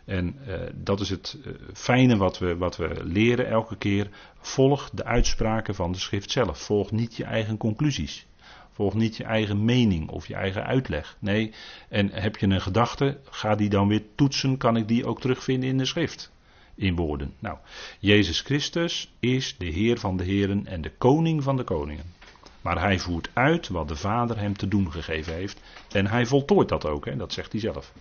[0.05, 4.09] En uh, dat is het uh, fijne wat we, wat we leren elke keer.
[4.39, 6.59] Volg de uitspraken van de schrift zelf.
[6.59, 8.27] Volg niet je eigen conclusies.
[8.73, 11.17] Volg niet je eigen mening of je eigen uitleg.
[11.19, 11.53] Nee,
[11.89, 14.57] en heb je een gedachte, ga die dan weer toetsen.
[14.57, 16.33] Kan ik die ook terugvinden in de schrift?
[16.75, 17.35] In woorden.
[17.39, 17.59] Nou,
[17.99, 22.13] Jezus Christus is de Heer van de Heren en de Koning van de Koningen.
[22.61, 25.61] Maar hij voert uit wat de Vader hem te doen gegeven heeft.
[25.93, 27.17] En hij voltooit dat ook, hè?
[27.17, 27.93] dat zegt hij zelf.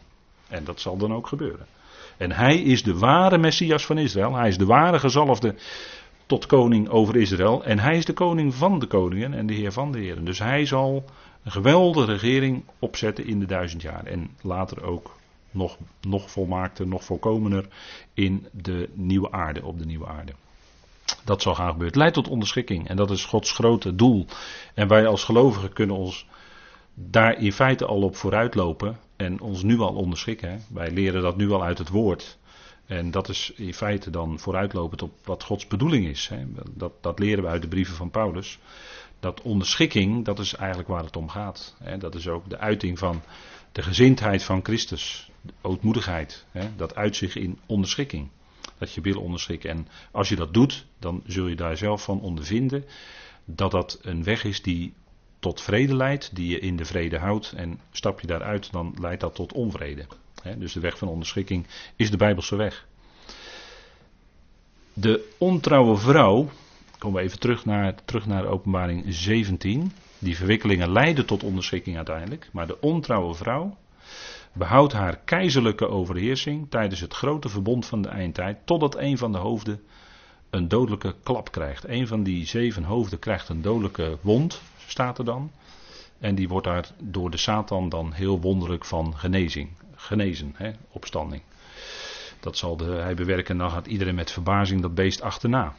[0.53, 1.65] En dat zal dan ook gebeuren.
[2.17, 4.35] En hij is de ware Messias van Israël.
[4.35, 5.55] Hij is de ware gezalfde
[6.25, 7.63] tot koning over Israël.
[7.63, 10.25] En hij is de koning van de koningen en de heer van de heren.
[10.25, 11.03] Dus hij zal
[11.43, 14.05] een geweldige regering opzetten in de duizend jaar.
[14.05, 15.15] En later ook
[15.51, 17.65] nog, nog volmaakter, nog volkomener
[18.13, 20.33] in de nieuwe aarde, op de nieuwe aarde.
[21.23, 21.87] Dat zal gaan gebeuren.
[21.87, 22.87] Het leidt tot onderschikking.
[22.87, 24.25] En dat is Gods grote doel.
[24.73, 26.25] En wij als gelovigen kunnen ons
[26.93, 28.99] daar in feite al op vooruitlopen.
[29.15, 30.61] En ons nu al onderschikken.
[30.69, 32.37] Wij leren dat nu al uit het woord.
[32.85, 36.29] En dat is in feite dan vooruitlopend op wat Gods bedoeling is.
[36.69, 38.59] Dat, dat leren we uit de brieven van Paulus.
[39.19, 41.75] Dat onderschikking, dat is eigenlijk waar het om gaat.
[41.99, 43.21] Dat is ook de uiting van
[43.71, 45.31] de gezindheid van Christus.
[45.41, 46.45] De ootmoedigheid.
[46.75, 48.29] Dat uit zich in onderschikking.
[48.77, 49.69] Dat je wil onderschikken.
[49.69, 52.85] En als je dat doet, dan zul je daar zelf van ondervinden
[53.45, 54.93] dat dat een weg is die
[55.43, 57.53] tot vrede leidt, die je in de vrede houdt.
[57.55, 60.05] En stap je daaruit, dan leidt dat tot onvrede.
[60.57, 62.87] dus de weg van onderschikking is de Bijbelse weg.
[64.93, 66.49] De ontrouwe vrouw,
[66.97, 69.91] komen we even terug naar, terug naar openbaring 17.
[70.19, 72.49] Die verwikkelingen leiden tot onderschikking uiteindelijk.
[72.51, 73.77] Maar de ontrouwe vrouw
[74.53, 78.57] behoudt haar keizerlijke overheersing tijdens het grote verbond van de eindtijd.
[78.65, 79.81] Totdat een van de hoofden
[80.49, 81.87] een dodelijke klap krijgt.
[81.87, 85.51] Een van die zeven hoofden krijgt een dodelijke wond, staat er dan.
[86.19, 91.41] En die wordt daar door de Satan dan heel wonderlijk van genezing, genezen, hè, opstanding.
[92.39, 95.73] Dat zal de, hij bewerken en dan gaat iedereen met verbazing dat beest achterna.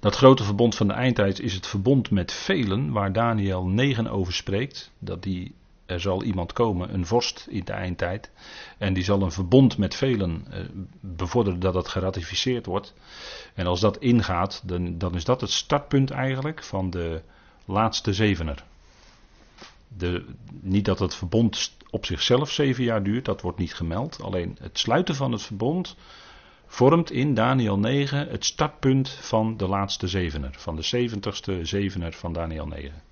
[0.00, 4.32] Dat grote verbond van de eindtijd is het verbond met velen, waar Daniel 9 over
[4.32, 4.90] spreekt.
[4.98, 5.54] Dat die,
[5.86, 8.30] er zal iemand komen, een vorst in de eindtijd.
[8.78, 10.60] En die zal een verbond met velen eh,
[11.00, 12.94] bevorderen dat het geratificeerd wordt.
[13.54, 17.22] En als dat ingaat, dan, dan is dat het startpunt eigenlijk van de
[17.70, 18.64] laatste zevener.
[19.88, 20.24] De,
[20.60, 24.22] niet dat het verbond op zichzelf zeven jaar duurt, dat wordt niet gemeld.
[24.22, 25.96] Alleen het sluiten van het verbond
[26.66, 30.54] vormt in Daniel 9 het startpunt van de laatste zevener.
[30.56, 33.02] Van de zeventigste zevener van Daniel 9.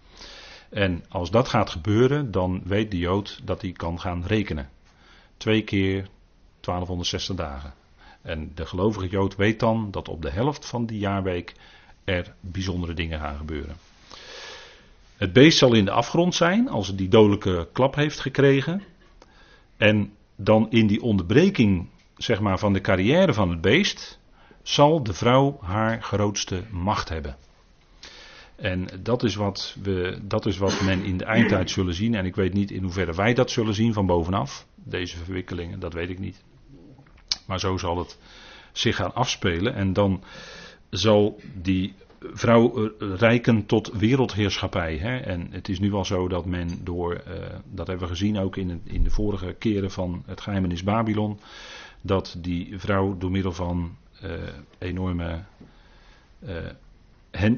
[0.71, 4.69] En als dat gaat gebeuren, dan weet de Jood dat hij kan gaan rekenen.
[5.37, 6.09] Twee keer
[6.61, 7.75] 1260 dagen.
[8.23, 11.55] En de gelovige Jood weet dan dat op de helft van die jaarweek
[12.05, 13.77] er bijzondere dingen gaan gebeuren.
[15.19, 18.83] Het beest zal in de afgrond zijn als het die dodelijke klap heeft gekregen.
[19.77, 24.21] En dan in die onderbreking zeg maar, van de carrière van het beest
[24.63, 27.37] zal de vrouw haar grootste macht hebben.
[28.57, 32.15] En dat is, wat we, dat is wat men in de eindtijd zullen zien.
[32.15, 34.67] En ik weet niet in hoeverre wij dat zullen zien van bovenaf.
[34.75, 36.43] Deze verwikkelingen, dat weet ik niet.
[37.47, 38.19] Maar zo zal het
[38.73, 39.75] zich gaan afspelen.
[39.75, 40.23] En dan
[40.91, 44.97] zal die vrouw eh, rijken tot wereldheerschappij.
[44.97, 45.17] Hè?
[45.17, 47.35] En het is nu al zo dat men door, uh,
[47.71, 51.41] dat hebben we gezien ook in, in de vorige keren van het geheimenis Babylon,
[52.01, 54.31] dat die vrouw door middel van uh,
[54.79, 55.43] enorme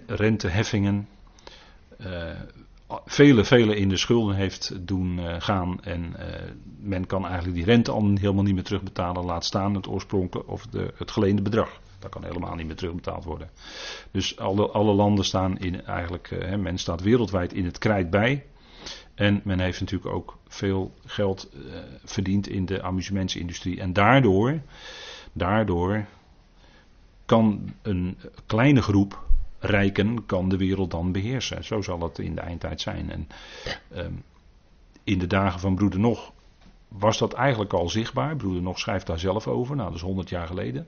[0.06, 1.08] renteheffingen
[3.04, 5.82] vele, vele in de schulden heeft doen gaan.
[5.82, 6.14] En
[6.78, 9.24] men kan eigenlijk die rente al helemaal niet meer terugbetalen.
[9.24, 11.80] Laat staan het oorspronkelijke of de, het geleende bedrag.
[12.00, 13.50] Dat kan helemaal niet meer terugbetaald worden.
[14.10, 18.44] Dus alle, alle landen staan in eigenlijk, eh, men staat wereldwijd in het krijt bij.
[19.14, 23.80] En men heeft natuurlijk ook veel geld uh, verdiend in de amusementsindustrie.
[23.80, 24.60] En daardoor,
[25.32, 26.04] daardoor
[27.26, 29.24] kan een kleine groep
[29.58, 31.64] rijken kan de wereld dan beheersen.
[31.64, 33.10] Zo zal het in de eindtijd zijn.
[33.10, 33.28] En
[33.96, 34.22] um,
[35.04, 36.32] in de dagen van broeder Nog
[36.88, 38.36] was dat eigenlijk al zichtbaar.
[38.36, 39.76] Broeder Nog schrijft daar zelf over.
[39.76, 40.86] Nou, dat is 100 jaar geleden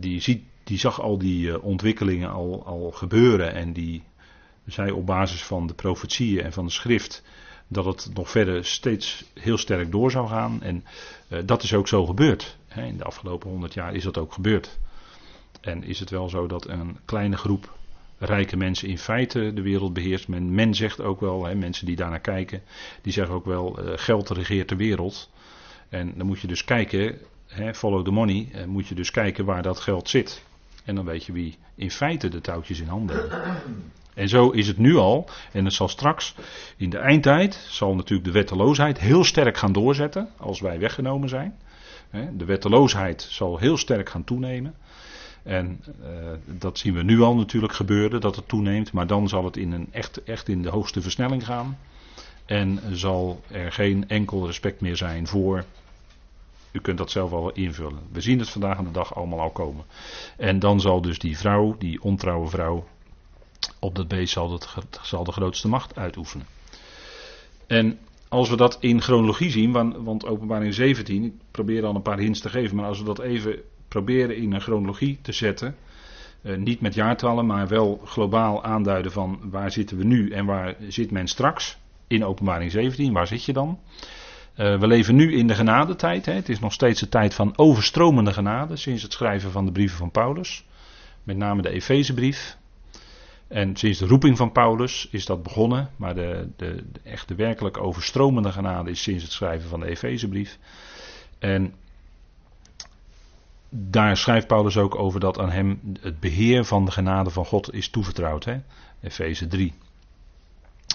[0.00, 4.02] die, ziet, die zag al die eh, ontwikkelingen al, al gebeuren en die
[4.66, 7.22] zei op basis van de profetieën en van de schrift
[7.68, 10.62] dat het nog verder steeds heel sterk door zou gaan.
[10.62, 10.84] En
[11.28, 12.56] uh, dat is ook zo gebeurd.
[12.68, 12.84] Hè.
[12.84, 14.78] In de afgelopen honderd jaar is dat ook gebeurd.
[15.60, 17.78] En is het wel zo dat een kleine groep
[18.18, 20.28] rijke mensen in feite de wereld beheerst.
[20.28, 22.62] Men, men zegt ook wel, hè, mensen die daarnaar kijken,
[23.02, 25.30] die zeggen ook wel, uh, geld regeert de wereld.
[25.88, 27.18] En dan moet je dus kijken,
[27.72, 30.42] follow the money, eh, moet je dus kijken waar dat geld zit.
[30.84, 33.34] En dan weet je wie in feite de touwtjes in handen heeft.
[34.14, 35.28] En zo is het nu al.
[35.52, 36.34] En het zal straks
[36.76, 41.58] in de eindtijd, zal natuurlijk de wetteloosheid heel sterk gaan doorzetten als wij weggenomen zijn.
[42.32, 44.74] De wetteloosheid zal heel sterk gaan toenemen.
[45.42, 46.06] En uh,
[46.44, 48.92] dat zien we nu al natuurlijk gebeuren, dat het toeneemt.
[48.92, 51.78] Maar dan zal het in een echt, echt in de hoogste versnelling gaan.
[52.44, 55.64] En zal er geen enkel respect meer zijn voor
[56.72, 58.00] u kunt dat zelf al invullen.
[58.12, 59.84] We zien het vandaag aan de dag allemaal al komen.
[60.36, 62.86] En dan zal dus die vrouw, die ontrouwe vrouw,
[63.78, 64.60] op dat beest zal,
[65.02, 66.46] zal de grootste macht uitoefenen.
[67.66, 72.02] En als we dat in chronologie zien, want, want openbaring 17, ik probeer al een
[72.02, 75.76] paar hints te geven, maar als we dat even proberen in een chronologie te zetten,
[76.42, 80.76] eh, niet met jaartallen, maar wel globaal aanduiden van waar zitten we nu en waar
[80.88, 83.78] zit men straks in openbaring 17, waar zit je dan?
[84.60, 86.26] Uh, we leven nu in de genadetijd.
[86.26, 86.32] Hè.
[86.32, 89.98] Het is nog steeds de tijd van overstromende genade sinds het schrijven van de brieven
[89.98, 90.64] van Paulus.
[91.22, 92.56] met name de Efezebrief.
[93.48, 97.78] En sinds de roeping van Paulus is dat begonnen, maar de, de, de echte werkelijk
[97.78, 100.58] overstromende genade is sinds het schrijven van de Efezebrief.
[101.38, 101.74] En
[103.68, 107.74] daar schrijft Paulus ook over dat aan hem het beheer van de genade van God
[107.74, 108.46] is toevertrouwd.
[109.00, 109.74] Efeze 3.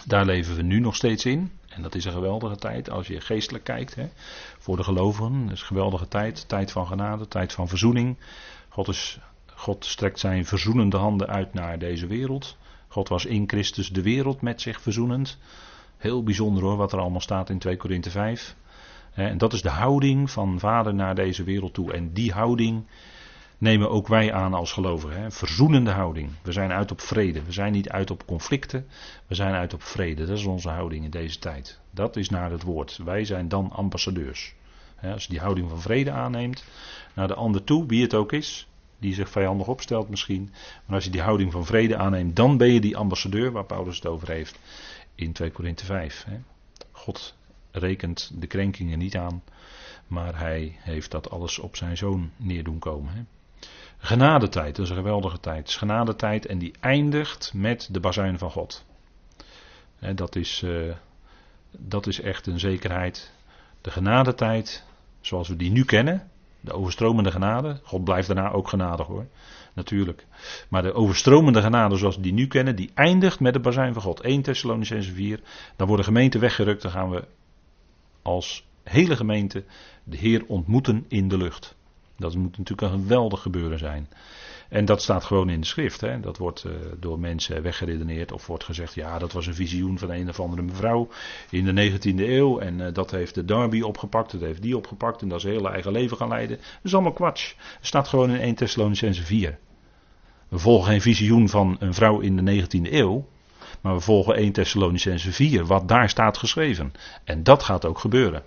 [0.07, 1.51] Daar leven we nu nog steeds in.
[1.69, 3.95] En dat is een geweldige tijd als je geestelijk kijkt.
[3.95, 4.09] Hè?
[4.57, 5.43] Voor de gelovigen.
[5.43, 6.47] Dat is een geweldige tijd.
[6.47, 8.17] Tijd van genade, tijd van verzoening.
[8.69, 12.57] God, is, God strekt zijn verzoenende handen uit naar deze wereld.
[12.87, 15.37] God was in Christus de wereld met zich verzoenend.
[15.97, 18.55] Heel bijzonder hoor, wat er allemaal staat in 2 Korinthe 5.
[19.13, 21.93] En dat is de houding van vader naar deze wereld toe.
[21.93, 22.85] En die houding
[23.57, 25.21] nemen ook wij aan als gelovigen.
[25.21, 25.31] Hè?
[25.31, 26.29] Verzoenende houding.
[26.41, 27.43] We zijn uit op vrede.
[27.43, 28.87] We zijn niet uit op conflicten.
[29.27, 30.25] We zijn uit op vrede.
[30.25, 31.79] Dat is onze houding in deze tijd.
[31.91, 32.99] Dat is naar het woord.
[33.03, 34.53] Wij zijn dan ambassadeurs.
[35.01, 36.63] Als je die houding van vrede aanneemt
[37.13, 38.67] naar de ander toe, wie het ook is,
[38.99, 40.49] die zich vijandig opstelt misschien.
[40.85, 43.95] Maar als je die houding van vrede aanneemt, dan ben je die ambassadeur waar Paulus
[43.95, 44.59] het over heeft
[45.15, 46.27] in 2 Korinthe 5.
[46.91, 47.35] God
[47.71, 49.43] rekent de krenkingen niet aan,
[50.07, 53.13] maar hij heeft dat alles op zijn zoon neerdoen komen.
[53.13, 53.21] Hè.
[53.97, 55.67] Genadetijd, dat is een geweldige tijd.
[55.67, 58.85] Is genadetijd en die eindigt met de bazuin van God.
[60.15, 60.93] dat, is, uh,
[61.71, 63.31] dat is echt een zekerheid.
[63.81, 64.83] De genadetijd,
[65.21, 66.29] zoals we die nu kennen,
[66.65, 67.79] de overstromende genade.
[67.83, 69.25] God blijft daarna ook genadig hoor,
[69.73, 70.25] natuurlijk.
[70.69, 74.01] Maar de overstromende genade zoals we die nu kennen, die eindigt met de bazuin van
[74.01, 74.21] God.
[74.21, 75.39] 1 Thessalonicense 4,
[75.75, 77.27] dan worden gemeenten weggerukt, dan gaan we
[78.21, 79.63] als hele gemeente
[80.03, 81.75] de Heer ontmoeten in de lucht.
[82.17, 84.09] Dat moet natuurlijk een geweldig gebeuren zijn.
[84.69, 86.01] En dat staat gewoon in de schrift.
[86.01, 86.19] Hè.
[86.19, 88.31] Dat wordt uh, door mensen weggeredeneerd.
[88.31, 91.09] Of wordt gezegd, ja, dat was een visioen van een of andere mevrouw
[91.49, 92.59] in de 19e eeuw.
[92.59, 95.21] En uh, dat heeft de Darby opgepakt, dat heeft die opgepakt.
[95.21, 96.57] En dat is een hele eigen leven gaan leiden.
[96.57, 97.55] Dat is allemaal kwats.
[97.57, 99.57] Het staat gewoon in 1 Thessalonicense 4.
[100.47, 103.27] We volgen geen visioen van een vrouw in de 19e eeuw.
[103.81, 106.93] Maar we volgen 1 Thessalonicense 4, wat daar staat geschreven.
[107.23, 108.43] En dat gaat ook gebeuren.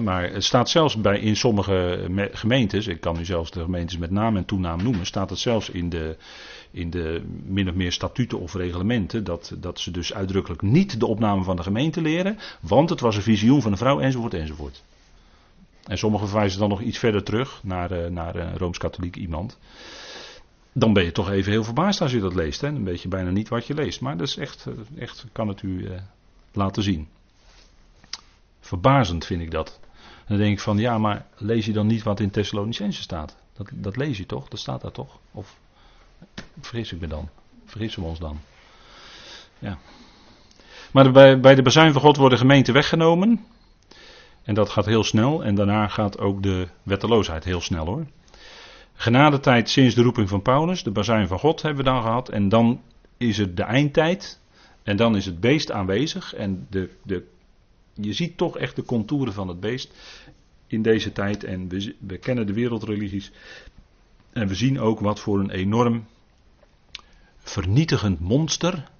[0.00, 4.10] Maar het staat zelfs bij in sommige gemeentes, ik kan nu zelfs de gemeentes met
[4.10, 6.16] naam en toenaam noemen, staat het zelfs in de,
[6.70, 11.06] in de min of meer statuten of reglementen, dat, dat ze dus uitdrukkelijk niet de
[11.06, 14.82] opname van de gemeente leren, want het was een visioen van een vrouw enzovoort enzovoort.
[15.84, 19.58] En sommigen verwijzen dan nog iets verder terug naar, eh, naar een rooms-katholiek iemand
[20.78, 22.60] dan ben je toch even heel verbaasd als je dat leest.
[22.60, 22.72] Hè?
[22.72, 24.00] Dan weet je bijna niet wat je leest.
[24.00, 26.00] Maar dat is echt, eh, echt kan het u eh,
[26.52, 27.08] laten zien.
[28.66, 29.80] Verbazend vind ik dat.
[29.94, 33.36] En dan denk ik van, ja, maar lees je dan niet wat in Thessalonicense staat?
[33.52, 34.48] Dat, dat lees je toch?
[34.48, 35.18] Dat staat daar toch?
[35.32, 35.58] Of
[36.60, 37.28] vergis ik me dan?
[37.64, 38.38] Vergissen we ons dan?
[39.58, 39.78] Ja.
[40.92, 43.44] Maar bij, bij de bezuin van God worden gemeenten weggenomen.
[44.42, 45.44] En dat gaat heel snel.
[45.44, 48.06] En daarna gaat ook de wetteloosheid heel snel hoor.
[48.94, 52.28] Genadetijd sinds de roeping van Paulus, de bazuin van God hebben we dan gehad.
[52.28, 52.80] En dan
[53.16, 54.40] is het de eindtijd.
[54.82, 56.34] En dan is het beest aanwezig.
[56.34, 57.26] En de, de,
[58.00, 59.94] je ziet toch echt de contouren van het beest
[60.66, 61.44] in deze tijd.
[61.44, 61.68] En
[62.00, 63.32] we, kennen de wereldreligies.
[64.32, 66.06] En we zien ook wat voor een enorm
[67.38, 68.90] vernietigend monster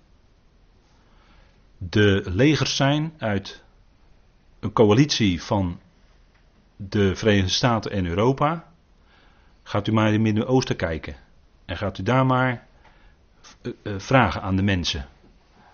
[1.79, 3.65] de legers zijn uit
[4.61, 5.81] een coalitie van
[6.77, 8.73] de Verenigde Staten en Europa.
[9.63, 11.17] Gaat u maar in het Midden-Oosten kijken.
[11.65, 12.67] En gaat u daar maar
[13.63, 15.07] eh, eh, vragen aan de mensen.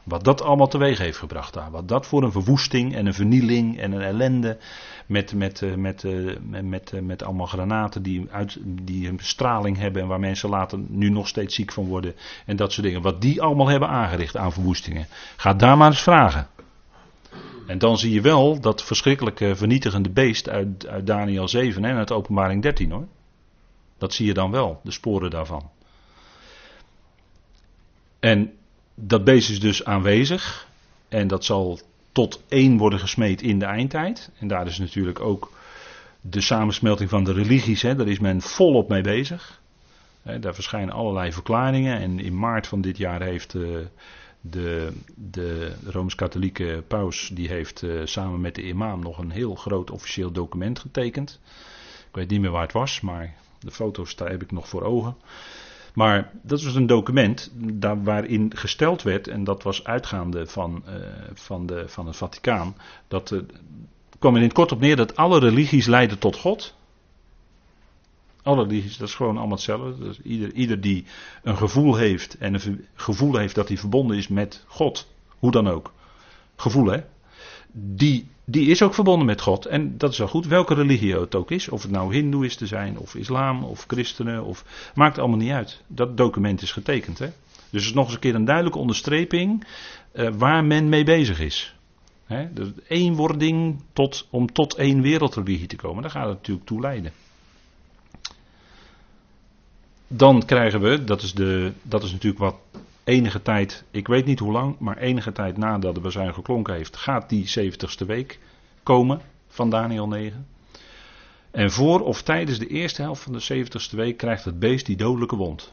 [0.03, 1.71] Wat dat allemaal teweeg heeft gebracht daar.
[1.71, 4.59] Wat dat voor een verwoesting en een vernieling en een ellende.
[5.07, 6.05] Met, met, eh, met,
[6.41, 10.03] met, met, met allemaal granaten die, uit, die een straling hebben.
[10.03, 12.15] En waar mensen later nu nog steeds ziek van worden.
[12.47, 13.03] En dat soort dingen.
[13.03, 15.07] Wat die allemaal hebben aangericht aan verwoestingen.
[15.37, 16.47] Ga daar maar eens vragen.
[17.67, 22.13] En dan zie je wel dat verschrikkelijke vernietigende beest uit, uit Daniel 7 en uit
[22.13, 23.07] openbaring 13 hoor.
[23.99, 25.71] Dat zie je dan wel, de sporen daarvan.
[28.21, 28.53] En
[29.05, 30.67] dat beest is dus aanwezig.
[31.09, 31.81] En dat zal
[32.13, 34.31] tot één worden gesmeed in de eindtijd.
[34.39, 35.53] En daar is natuurlijk ook
[36.21, 37.83] de samensmelting van de religies.
[37.83, 39.61] Hè, daar is men volop mee bezig.
[40.41, 41.99] daar verschijnen allerlei verklaringen.
[41.99, 43.79] En in maart van dit jaar heeft uh,
[44.41, 47.31] de, de Rooms-Katholieke paus...
[47.35, 51.41] die heeft uh, samen met de imam nog een heel groot officieel document getekend.
[52.09, 54.83] Ik weet niet meer waar het was, maar de foto's daar heb ik nog voor
[54.83, 55.17] ogen.
[55.93, 60.95] Maar dat was een document daar waarin gesteld werd, en dat was uitgaande van, uh,
[61.35, 62.77] van, de, van het Vaticaan,
[63.09, 63.41] dat uh,
[64.19, 66.75] kwam er in het kort op neer dat alle religies leiden tot God.
[68.43, 70.05] Alle religies, dat is gewoon allemaal hetzelfde.
[70.05, 71.05] Dus ieder, ieder die
[71.43, 75.69] een gevoel heeft en een gevoel heeft dat hij verbonden is met God, hoe dan
[75.69, 75.93] ook.
[76.57, 77.01] Gevoel hè.
[77.73, 79.67] Die, die is ook verbonden met God.
[79.67, 81.69] En dat is wel goed, welke religie het ook is.
[81.69, 84.45] Of het nou Hindoeïsten zijn, of islam, of christenen.
[84.45, 84.65] Of,
[84.95, 85.83] maakt allemaal niet uit.
[85.87, 87.19] Dat document is getekend.
[87.19, 87.27] Hè?
[87.71, 89.67] Dus het is nog eens een keer een duidelijke onderstreping
[90.15, 91.75] uh, waar men mee bezig is.
[92.25, 92.53] Hè?
[92.53, 96.03] De eenwording tot, om tot één wereldreligie te komen.
[96.03, 97.13] Daar gaat het natuurlijk toe leiden.
[100.07, 102.57] Dan krijgen we, dat is, de, dat is natuurlijk wat
[103.05, 106.97] enige tijd, ik weet niet hoe lang, maar enige tijd nadat de bazuin geklonken heeft,
[106.97, 108.39] gaat die 70ste week
[108.83, 110.47] komen van Daniel 9.
[111.51, 114.97] En voor of tijdens de eerste helft van de 70ste week krijgt het beest die
[114.97, 115.73] dodelijke wond.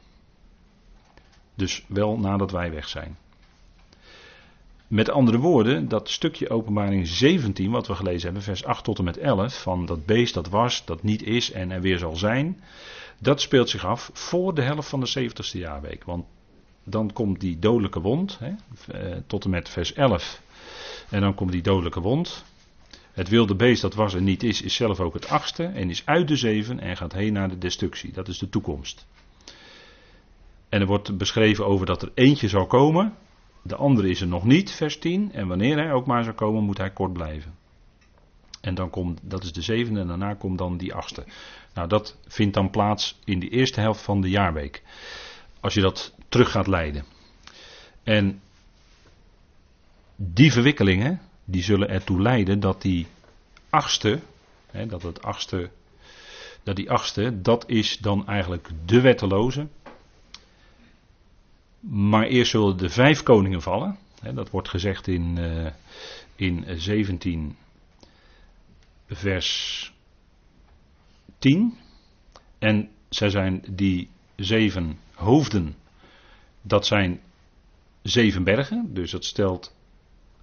[1.55, 3.17] Dus wel nadat wij weg zijn.
[4.87, 9.03] Met andere woorden, dat stukje openbaring 17, wat we gelezen hebben, vers 8 tot en
[9.03, 12.61] met 11, van dat beest dat was, dat niet is en er weer zal zijn,
[13.19, 16.03] dat speelt zich af voor de helft van de 70ste jaarweek.
[16.03, 16.25] Want
[16.83, 18.51] dan komt die dodelijke wond, hè,
[18.91, 20.41] eh, tot en met vers 11.
[21.09, 22.43] En dan komt die dodelijke wond.
[23.11, 26.05] Het wilde beest dat was en niet is, is zelf ook het achtste en is
[26.05, 28.13] uit de zeven en gaat heen naar de destructie.
[28.13, 29.07] Dat is de toekomst.
[30.69, 33.13] En er wordt beschreven over dat er eentje zal komen.
[33.61, 35.31] De andere is er nog niet, vers 10.
[35.33, 37.53] En wanneer hij ook maar zou komen, moet hij kort blijven.
[38.61, 41.23] En dan komt, dat is de zevende en daarna komt dan die achtste.
[41.73, 44.83] Nou, dat vindt dan plaats in de eerste helft van de jaarweek.
[45.59, 47.05] Als je dat terug gaat leiden.
[48.03, 48.41] En
[50.15, 53.07] die verwikkelingen, die zullen ertoe leiden dat die
[53.69, 54.19] achtste,
[54.71, 55.69] hè, dat het achtste,
[56.63, 59.67] dat die achtste, dat is dan eigenlijk de wetteloze.
[61.79, 63.97] Maar eerst zullen de vijf koningen vallen.
[64.21, 65.71] Hè, dat wordt gezegd in, uh,
[66.35, 67.55] in 17
[69.07, 69.93] vers
[71.39, 71.77] 10.
[72.59, 75.75] En zij zijn die zeven hoofden
[76.61, 77.19] dat zijn
[78.01, 79.75] zeven bergen, dus dat stelt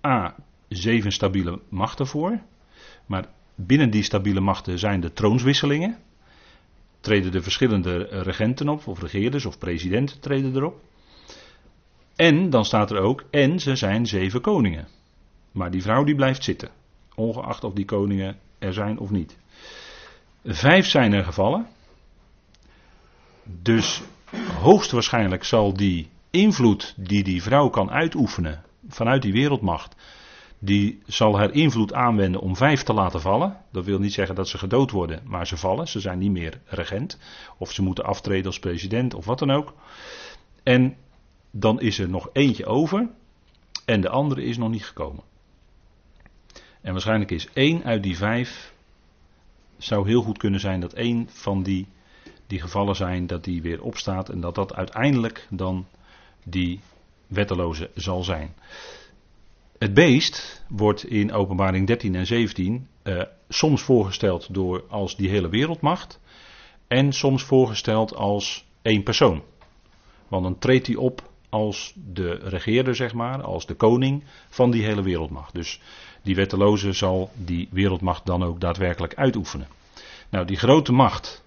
[0.07, 0.35] A
[0.68, 2.41] zeven stabiele machten voor.
[3.07, 5.99] Maar binnen die stabiele machten zijn de troonswisselingen.
[7.01, 10.81] Treden de verschillende regenten op, of regeerders of presidenten treden erop.
[12.16, 14.89] En dan staat er ook, en ze zijn zeven koningen.
[15.53, 16.70] Maar die vrouw die blijft zitten,
[17.14, 19.39] ongeacht of die koningen er zijn of niet.
[20.45, 21.66] Vijf zijn er gevallen.
[23.62, 24.03] Dus
[24.67, 29.97] hoogstwaarschijnlijk zal die invloed die die vrouw kan uitoefenen vanuit die wereldmacht,
[30.59, 33.57] die zal haar invloed aanwenden om vijf te laten vallen.
[33.73, 35.89] Dat wil niet zeggen dat ze gedood worden, maar ze vallen.
[35.89, 37.19] Ze zijn niet meer regent.
[37.59, 39.75] Of ze moeten aftreden als president of wat dan ook.
[40.62, 40.97] En
[41.51, 43.09] dan is er nog eentje over.
[43.85, 45.23] En de andere is nog niet gekomen.
[46.81, 48.75] En waarschijnlijk is één uit die vijf.
[49.79, 51.87] Zou heel goed kunnen zijn dat één van die
[52.47, 55.87] die gevallen zijn, dat die weer opstaat en dat dat uiteindelijk dan
[56.45, 56.81] die
[57.27, 58.55] wetteloze zal zijn.
[59.79, 65.29] Het beest wordt in openbaring 13 en 17 uh, eh, soms voorgesteld door als die
[65.29, 66.21] hele wereldmacht
[66.87, 69.43] en soms voorgesteld als één persoon.
[70.29, 74.85] Want dan treedt hij op als de regeerder, zeg maar, als de koning van die
[74.85, 75.55] hele wereldmacht.
[75.55, 75.81] Dus
[76.23, 79.69] die wetteloze zal die wereldmacht dan ook daadwerkelijk uitoefenen.
[80.31, 81.45] Nou, die grote macht,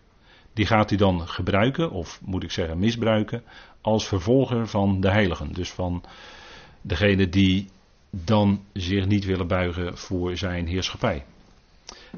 [0.53, 3.43] die gaat hij dan gebruiken, of moet ik zeggen misbruiken,
[3.81, 5.53] als vervolger van de heiligen.
[5.53, 6.03] Dus van
[6.81, 7.69] degene die
[8.09, 11.25] dan zich niet willen buigen voor zijn heerschappij.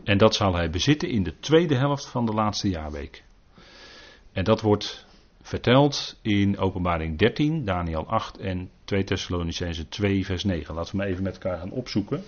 [0.04, 3.24] En dat zal hij bezitten in de tweede helft van de laatste jaarweek.
[4.32, 5.06] En dat wordt
[5.42, 10.76] verteld in Openbaring 13, Daniel 8 en 2 Thessalonicense 2, vers 9.
[10.76, 12.24] Laten we maar even met elkaar gaan opzoeken.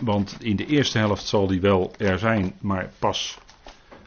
[0.00, 3.38] Want in de eerste helft zal die wel er zijn, maar pas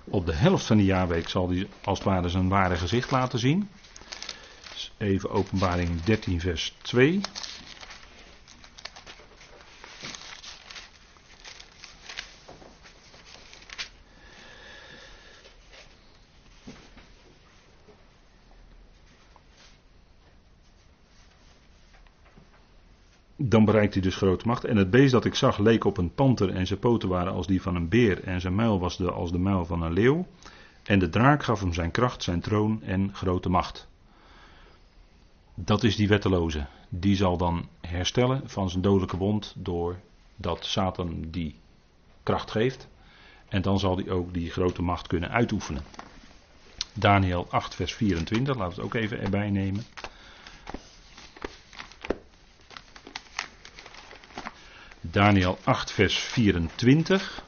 [0.04, 3.40] op de helft van de jaarweek zal hij als het ware zijn ware gezicht laten
[3.40, 3.70] zien.
[4.74, 7.22] Dus even openbaring 13 vers 2.
[23.54, 24.64] Dan bereikt hij dus grote macht.
[24.64, 27.48] En het beest dat ik zag leek op een panter en zijn poten waren als
[27.48, 30.28] die van een beer en zijn muil was de, als de muil van een leeuw.
[30.84, 33.88] En de draak gaf hem zijn kracht, zijn troon en grote macht.
[35.56, 36.66] Dat is die wetteloze.
[36.90, 41.56] Die zal dan herstellen van zijn dodelijke wond doordat Satan die
[42.24, 42.88] kracht geeft.
[43.50, 45.84] En dan zal hij ook die grote macht kunnen uitoefenen.
[46.94, 49.84] Daniel 8, vers 24, laten we het ook even erbij nemen.
[55.14, 57.44] Daniel 8, vers 24.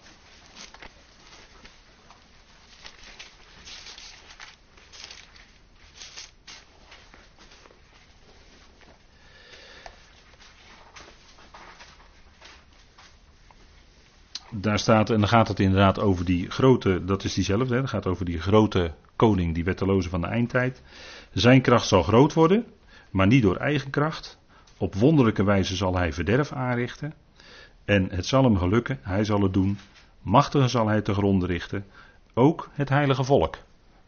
[14.52, 17.90] daar staat, en dan gaat het inderdaad over die grote, dat is diezelfde, hè, dat
[17.90, 20.82] gaat over die grote koning, die wetteloze van de eindtijd.
[21.34, 22.66] Zijn kracht zal groot worden,
[23.12, 24.40] maar niet door eigen kracht.
[24.78, 27.14] Op wonderlijke wijze zal hij verderf aanrichten.
[27.86, 29.78] En het zal hem gelukken, hij zal het doen.
[30.22, 31.86] Machtigen zal hij te gronden richten,
[32.34, 33.58] ook het heilige volk.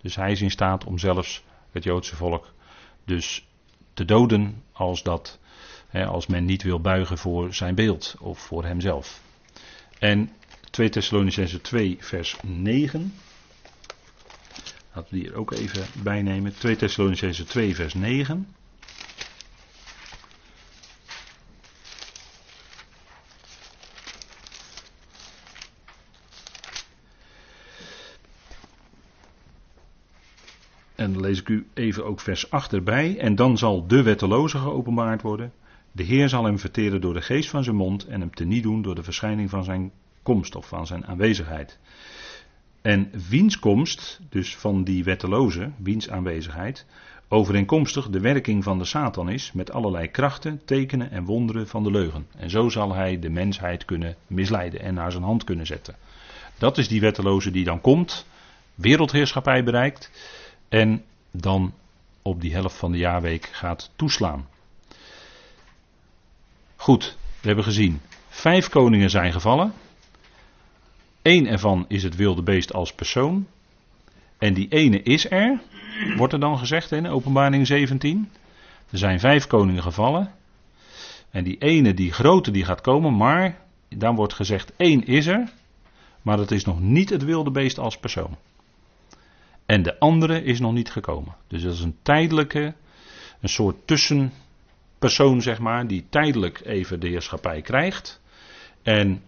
[0.01, 2.53] Dus hij is in staat om zelfs het Joodse volk
[3.05, 3.47] dus
[3.93, 5.39] te doden als, dat,
[5.87, 9.21] hè, als men niet wil buigen voor zijn beeld of voor hemzelf.
[9.99, 10.29] En
[10.71, 13.13] 2 Thessalonicense 2 vers 9.
[14.93, 16.53] Laten we die er ook even bij nemen.
[16.57, 18.47] 2 Thessalonicense 2 vers 9.
[31.49, 33.17] U even ook vers 8 erbij.
[33.19, 35.51] En dan zal de wetteloze geopenbaard worden.
[35.91, 38.81] De Heer zal hem verteren door de geest van zijn mond en hem teniet doen
[38.81, 39.91] door de verschijning van zijn
[40.23, 41.79] komst of van zijn aanwezigheid.
[42.81, 46.85] En wiens komst, dus van die wetteloze, wiens aanwezigheid,
[47.27, 51.91] overeenkomstig de werking van de Satan is met allerlei krachten, tekenen en wonderen van de
[51.91, 52.27] leugen.
[52.37, 55.95] En zo zal hij de mensheid kunnen misleiden en naar zijn hand kunnen zetten.
[56.57, 58.25] Dat is die wetteloze die dan komt,
[58.75, 60.11] wereldheerschappij bereikt
[60.69, 61.73] en dan
[62.21, 64.47] op die helft van de jaarweek gaat toeslaan.
[66.75, 69.73] Goed, we hebben gezien, vijf koningen zijn gevallen.
[71.21, 73.47] Eén ervan is het wilde beest als persoon.
[74.37, 75.59] En die ene is er,
[76.15, 78.31] wordt er dan gezegd in openbaring 17.
[78.89, 80.31] Er zijn vijf koningen gevallen.
[81.29, 83.57] En die ene, die grote, die gaat komen, maar
[83.89, 85.51] dan wordt gezegd één is er.
[86.21, 88.37] Maar dat is nog niet het wilde beest als persoon.
[89.67, 91.35] En de andere is nog niet gekomen.
[91.47, 92.73] Dus dat is een tijdelijke,
[93.41, 98.21] een soort tussenpersoon, zeg maar, die tijdelijk even de heerschappij krijgt.
[98.83, 99.21] En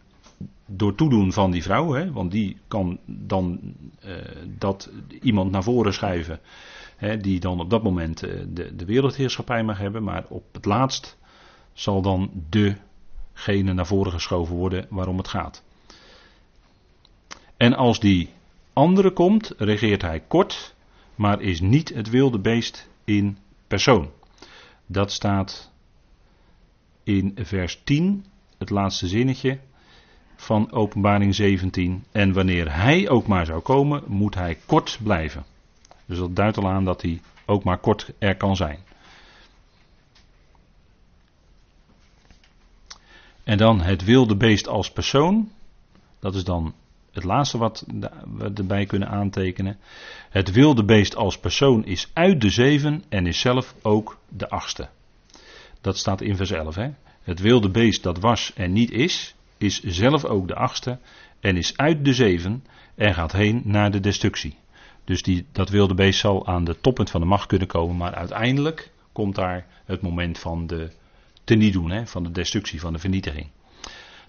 [0.65, 3.59] door toedoen van die vrouw, hè, want die kan dan
[4.05, 4.15] uh,
[4.57, 4.89] dat
[5.21, 6.39] iemand naar voren schuiven,
[6.95, 10.65] hè, die dan op dat moment uh, de, de wereldheerschappij mag hebben, maar op het
[10.65, 11.17] laatst
[11.73, 15.63] zal dan degene naar voren geschoven worden waarom het gaat.
[17.57, 18.29] En als die
[18.79, 20.75] andere komt, regeert hij kort,
[21.15, 24.11] maar is niet het wilde beest in persoon.
[24.85, 25.71] Dat staat
[27.03, 28.25] in vers 10,
[28.57, 29.59] het laatste zinnetje
[30.35, 32.03] van Openbaring 17.
[32.11, 35.45] En wanneer hij ook maar zou komen, moet hij kort blijven.
[36.05, 38.79] Dus dat duidt al aan dat hij ook maar kort er kan zijn.
[43.43, 45.51] En dan het wilde beest als persoon.
[46.19, 46.73] Dat is dan
[47.11, 47.85] het laatste wat
[48.37, 49.77] we erbij kunnen aantekenen.
[50.29, 54.89] Het wilde beest als persoon is uit de zeven en is zelf ook de achtste.
[55.81, 56.75] Dat staat in vers 11.
[56.75, 56.89] Hè?
[57.21, 60.99] Het wilde beest dat was en niet is, is zelf ook de achtste
[61.39, 62.63] en is uit de zeven
[62.95, 64.55] en gaat heen naar de destructie.
[65.03, 68.15] Dus die, dat wilde beest zal aan de toppunt van de macht kunnen komen, maar
[68.15, 70.91] uiteindelijk komt daar het moment van de
[71.43, 73.47] te doen, hè, van de destructie, van de vernietiging.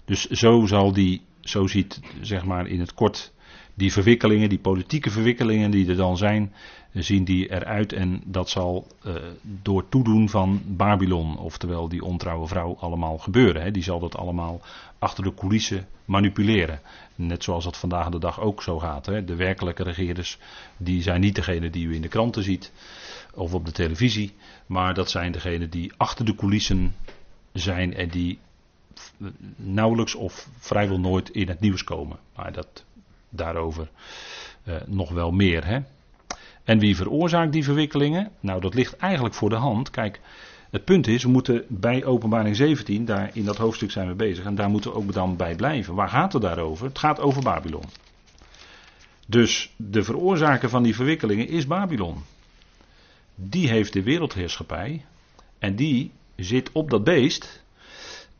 [0.05, 3.33] Dus zo zal die zo ziet, zeg maar in het kort,
[3.73, 6.53] die verwikkelingen, die politieke verwikkelingen die er dan zijn,
[6.93, 7.93] zien die eruit.
[7.93, 9.13] En dat zal uh,
[9.61, 13.61] door toedoen van Babylon, oftewel die ontrouwe vrouw, allemaal gebeuren.
[13.61, 13.71] Hè.
[13.71, 14.61] Die zal dat allemaal
[14.99, 16.79] achter de coulissen manipuleren.
[17.15, 19.05] Net zoals dat vandaag de dag ook zo gaat.
[19.05, 19.25] Hè.
[19.25, 20.37] De werkelijke regeerders,
[20.77, 22.71] die zijn niet degene die u in de kranten ziet
[23.33, 24.33] of op de televisie.
[24.65, 26.95] Maar dat zijn degenen die achter de coulissen
[27.53, 28.39] zijn en die
[29.55, 32.17] nauwelijks of vrijwel nooit in het nieuws komen.
[32.35, 32.85] Maar dat
[33.29, 33.89] daarover
[34.63, 35.65] uh, nog wel meer.
[35.65, 35.79] Hè?
[36.63, 38.31] En wie veroorzaakt die verwikkelingen?
[38.39, 39.89] Nou, dat ligt eigenlijk voor de hand.
[39.89, 40.19] Kijk,
[40.69, 44.45] het punt is, we moeten bij openbaring 17, daar in dat hoofdstuk zijn we bezig,
[44.45, 45.95] en daar moeten we ook dan bij blijven.
[45.95, 46.87] Waar gaat het daarover?
[46.87, 47.83] Het gaat over Babylon.
[49.27, 52.17] Dus de veroorzaker van die verwikkelingen is Babylon.
[53.35, 55.05] Die heeft de wereldheerschappij
[55.59, 57.63] en die zit op dat beest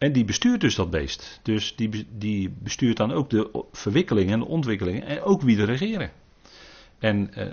[0.02, 1.39] en die bestuurt dus dat beest.
[1.43, 5.66] Dus die, die bestuurt dan ook de verwikkelingen en de ontwikkelingen en ook wie er
[5.66, 6.12] regeren.
[6.99, 7.47] En eh,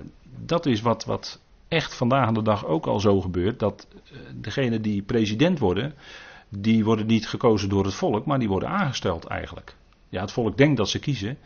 [0.44, 3.58] dat is wat, wat echt vandaag de dag ook al zo gebeurt.
[3.58, 5.94] Dat uh, degenen die president worden,
[6.48, 9.74] die worden niet gekozen door het volk, maar die worden aangesteld eigenlijk.
[10.08, 11.38] Ja, het volk denkt dat ze kiezen,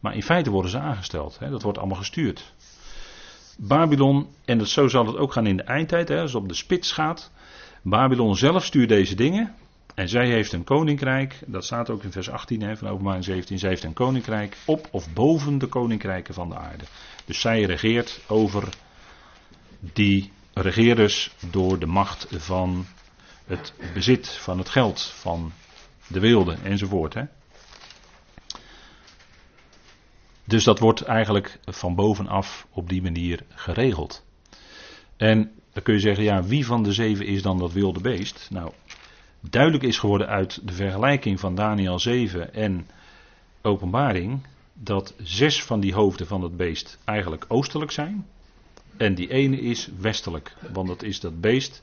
[0.00, 1.38] maar in feite worden ze aangesteld.
[1.38, 1.50] Hè.
[1.50, 2.52] Dat wordt allemaal gestuurd.
[3.58, 6.48] Babylon, en dat, zo zal het ook gaan in de eindtijd, hè, als het op
[6.48, 7.30] de spits gaat.
[7.82, 9.54] Babylon zelf stuurt deze dingen.
[9.94, 13.58] En zij heeft een koninkrijk, dat staat ook in vers 18 hè, van openbaring 17,
[13.58, 16.84] zij heeft een koninkrijk op of boven de koninkrijken van de aarde.
[17.24, 18.68] Dus zij regeert over
[19.80, 22.86] die regeerders door de macht van
[23.44, 25.52] het bezit, van het geld, van
[26.06, 27.14] de wilde enzovoort.
[27.14, 27.22] Hè.
[30.44, 34.24] Dus dat wordt eigenlijk van bovenaf op die manier geregeld.
[35.16, 38.48] En dan kun je zeggen, ja, wie van de zeven is dan dat wilde beest?
[38.50, 38.72] Nou,
[39.50, 42.86] duidelijk is geworden uit de vergelijking van Daniel 7 en
[43.62, 44.40] Openbaring
[44.72, 48.26] dat zes van die hoofden van het beest eigenlijk oostelijk zijn.
[48.96, 51.82] En die ene is westelijk, want dat is dat beest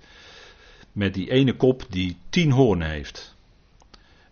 [0.92, 3.36] met die ene kop die tien hoornen heeft.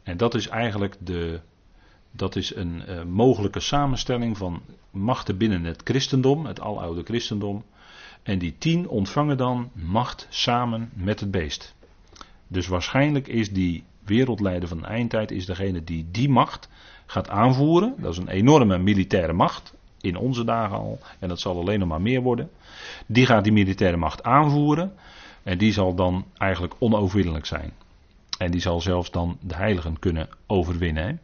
[0.03, 1.39] En dat is eigenlijk de,
[2.11, 4.61] dat is een uh, mogelijke samenstelling van
[4.91, 7.63] machten binnen het christendom, het aloude christendom.
[8.23, 11.75] En die tien ontvangen dan macht samen met het beest.
[12.49, 16.69] Dus waarschijnlijk is die wereldleider van de eindtijd is degene die die macht
[17.05, 17.95] gaat aanvoeren.
[17.97, 19.77] Dat is een enorme militaire macht.
[20.01, 20.99] In onze dagen al.
[21.19, 22.49] En dat zal alleen nog maar meer worden.
[23.05, 24.93] Die gaat die militaire macht aanvoeren.
[25.43, 27.73] En die zal dan eigenlijk onoverwinnelijk zijn.
[28.37, 31.19] En die zal zelfs dan de heiligen kunnen overwinnen.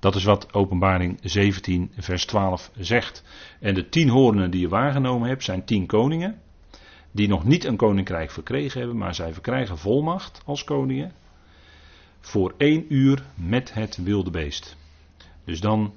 [0.00, 3.24] Dat is wat Openbaring 17, vers 12 zegt.
[3.60, 6.40] En de tien hoornen die je waargenomen hebt zijn tien koningen.
[7.16, 11.12] Die nog niet een koninkrijk verkregen hebben, maar zij verkrijgen volmacht als koningen.
[12.20, 14.76] Voor één uur met het wilde beest.
[15.44, 15.94] Dus dan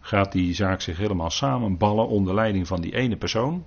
[0.00, 3.64] gaat die zaak zich helemaal samenballen onder leiding van die ene persoon.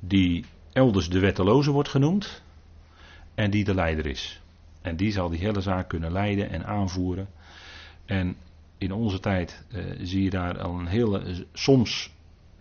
[0.00, 2.42] Die elders de wetteloze wordt genoemd.
[3.34, 4.40] En die de leider is.
[4.82, 7.28] En die zal die hele zaak kunnen leiden en aanvoeren.
[8.04, 8.36] En
[8.78, 11.46] in onze tijd eh, zie je daar al een hele.
[11.52, 12.10] Soms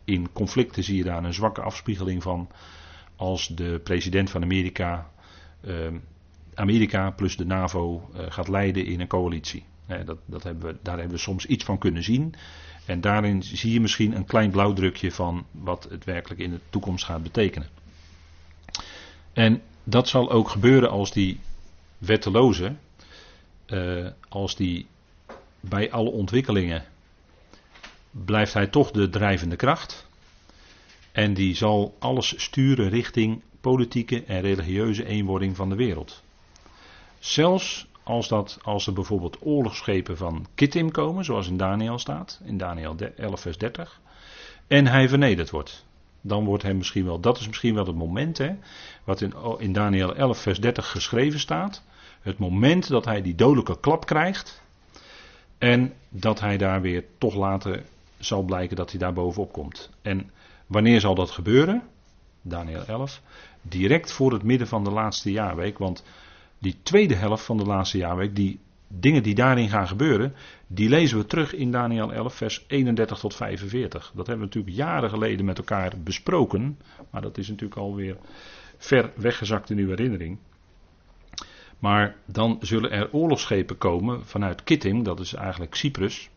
[0.05, 2.49] in conflicten zie je daar een zwakke afspiegeling van.
[3.22, 5.11] Als de president van Amerika.
[5.61, 5.74] Eh,
[6.53, 9.63] Amerika plus de NAVO eh, gaat leiden in een coalitie.
[10.05, 12.34] dat, dat hebben we, daar hebben we soms iets van kunnen zien.
[12.86, 17.05] En daarin zie je misschien een klein blauwdrukje van wat het werkelijk in de toekomst
[17.05, 17.67] gaat betekenen.
[19.34, 21.39] En dat zal ook gebeuren als die
[21.97, 22.76] wetteloze,
[23.67, 24.88] uh, als die
[25.59, 26.86] bij alle ontwikkelingen
[28.11, 30.09] blijft hij toch de drijvende kracht.
[31.12, 36.24] En die zal alles sturen richting politieke en religieuze eenwording van de wereld.
[37.20, 42.57] Zelfs als, dat, als er bijvoorbeeld oorlogsschepen van Kittim komen, zoals in Daniel staat, in
[42.57, 43.99] Daniel 11 vers 30,
[44.68, 45.86] en hij vernederd wordt.
[46.22, 48.55] Dan wordt hij misschien wel, dat is misschien wel het moment, hè,
[49.03, 51.84] wat in, in Daniel 11 vers 30 geschreven staat.
[52.22, 54.62] Het moment dat hij die dodelijke klap krijgt.
[55.57, 57.84] En dat hij daar weer toch later
[58.18, 59.89] zal blijken dat hij daar bovenop komt.
[60.01, 60.32] En
[60.72, 61.84] wanneer zal dat gebeuren?
[62.41, 63.22] Daniel 11.
[63.61, 65.78] Direct voor het midden van de laatste jaarweek.
[65.78, 66.03] Want
[66.57, 70.34] die tweede helft van de laatste jaarweek, die dingen die daarin gaan gebeuren,
[70.67, 74.11] die lezen we terug in Daniel 11, vers 31 tot 45.
[74.15, 78.17] Dat hebben we natuurlijk jaren geleden met elkaar besproken, maar dat is natuurlijk alweer
[78.78, 80.38] ver weggezakt in uw herinnering.
[81.80, 86.30] Maar dan zullen er oorlogsschepen komen vanuit Kittim, dat is eigenlijk Cyprus.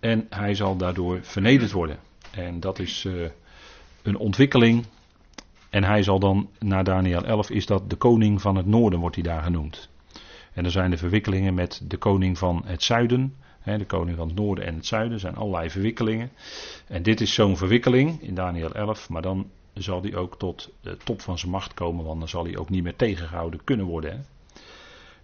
[0.00, 1.98] En hij zal daardoor vernederd worden.
[2.30, 3.26] En dat is uh,
[4.08, 4.86] een ontwikkeling.
[5.70, 9.14] En hij zal dan, na Daniel 11, is dat de koning van het noorden, wordt
[9.14, 9.88] hij daar genoemd.
[10.52, 13.34] En er zijn de verwikkelingen met de koning van het zuiden.
[13.60, 15.20] Hè, de koning van het noorden en het zuiden.
[15.20, 16.30] Zijn allerlei verwikkelingen.
[16.86, 19.08] En dit is zo'n verwikkeling in Daniel 11.
[19.08, 22.04] Maar dan zal hij ook tot de top van zijn macht komen.
[22.04, 24.10] Want dan zal hij ook niet meer tegengehouden kunnen worden.
[24.10, 24.18] Hè.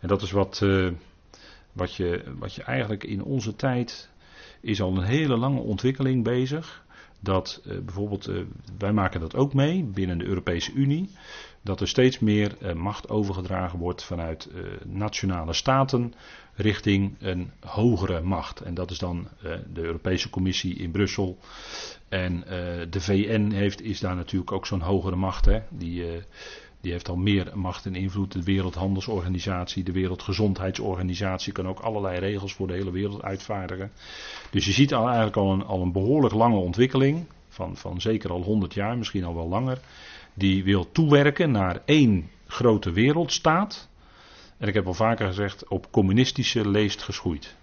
[0.01, 0.91] En dat is wat, uh,
[1.72, 4.11] wat, je, wat je eigenlijk in onze tijd
[4.61, 6.84] is al een hele lange ontwikkeling bezig.
[7.25, 8.41] Dat uh, bijvoorbeeld, uh,
[8.79, 11.11] wij maken dat ook mee binnen de Europese Unie.
[11.62, 14.51] Dat er steeds meer macht overgedragen wordt vanuit
[14.85, 16.14] nationale staten
[16.55, 18.61] richting een hogere macht.
[18.61, 19.29] En dat is dan
[19.72, 21.39] de Europese Commissie in Brussel.
[22.09, 22.41] En
[22.91, 25.45] de VN heeft, is daar natuurlijk ook zo'n hogere macht.
[25.45, 26.05] Hè, die
[26.85, 28.32] die heeft al meer macht en invloed.
[28.32, 33.93] De Wereldhandelsorganisatie, de Wereldgezondheidsorganisatie kan ook allerlei regels voor de hele wereld uitvaardigen.
[34.51, 38.30] Dus je ziet al eigenlijk al een, al een behoorlijk lange ontwikkeling, van, van zeker
[38.30, 39.80] al 100 jaar, misschien al wel langer,
[40.35, 43.89] die wil toewerken naar één grote wereldstaat.
[44.59, 47.57] En ik heb al vaker gezegd, op communistische leest geschoeid.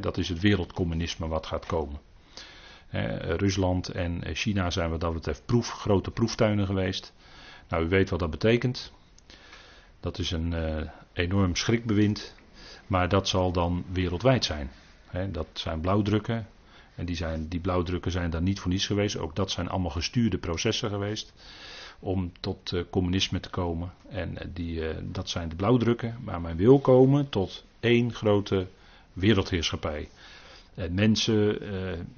[0.00, 2.00] dat is het wereldcommunisme wat gaat komen.
[3.36, 7.12] Rusland en China zijn wat dat betreft proef, grote proeftuinen geweest.
[7.68, 8.92] Nou, u weet wat dat betekent.
[10.00, 10.80] Dat is een uh,
[11.12, 12.34] enorm schrikbewind.
[12.86, 14.70] Maar dat zal dan wereldwijd zijn.
[15.32, 16.46] dat zijn blauwdrukken.
[16.94, 19.16] En die, zijn, die blauwdrukken zijn daar niet voor niets geweest.
[19.16, 21.32] Ook dat zijn allemaal gestuurde processen geweest.
[21.98, 23.92] Om tot uh, communisme te komen.
[24.08, 26.16] En uh, die, dat zijn de blauwdrukken.
[26.24, 28.66] Maar men wil komen tot één grote
[29.12, 30.08] wereldheerschappij.
[30.74, 31.58] En mensen,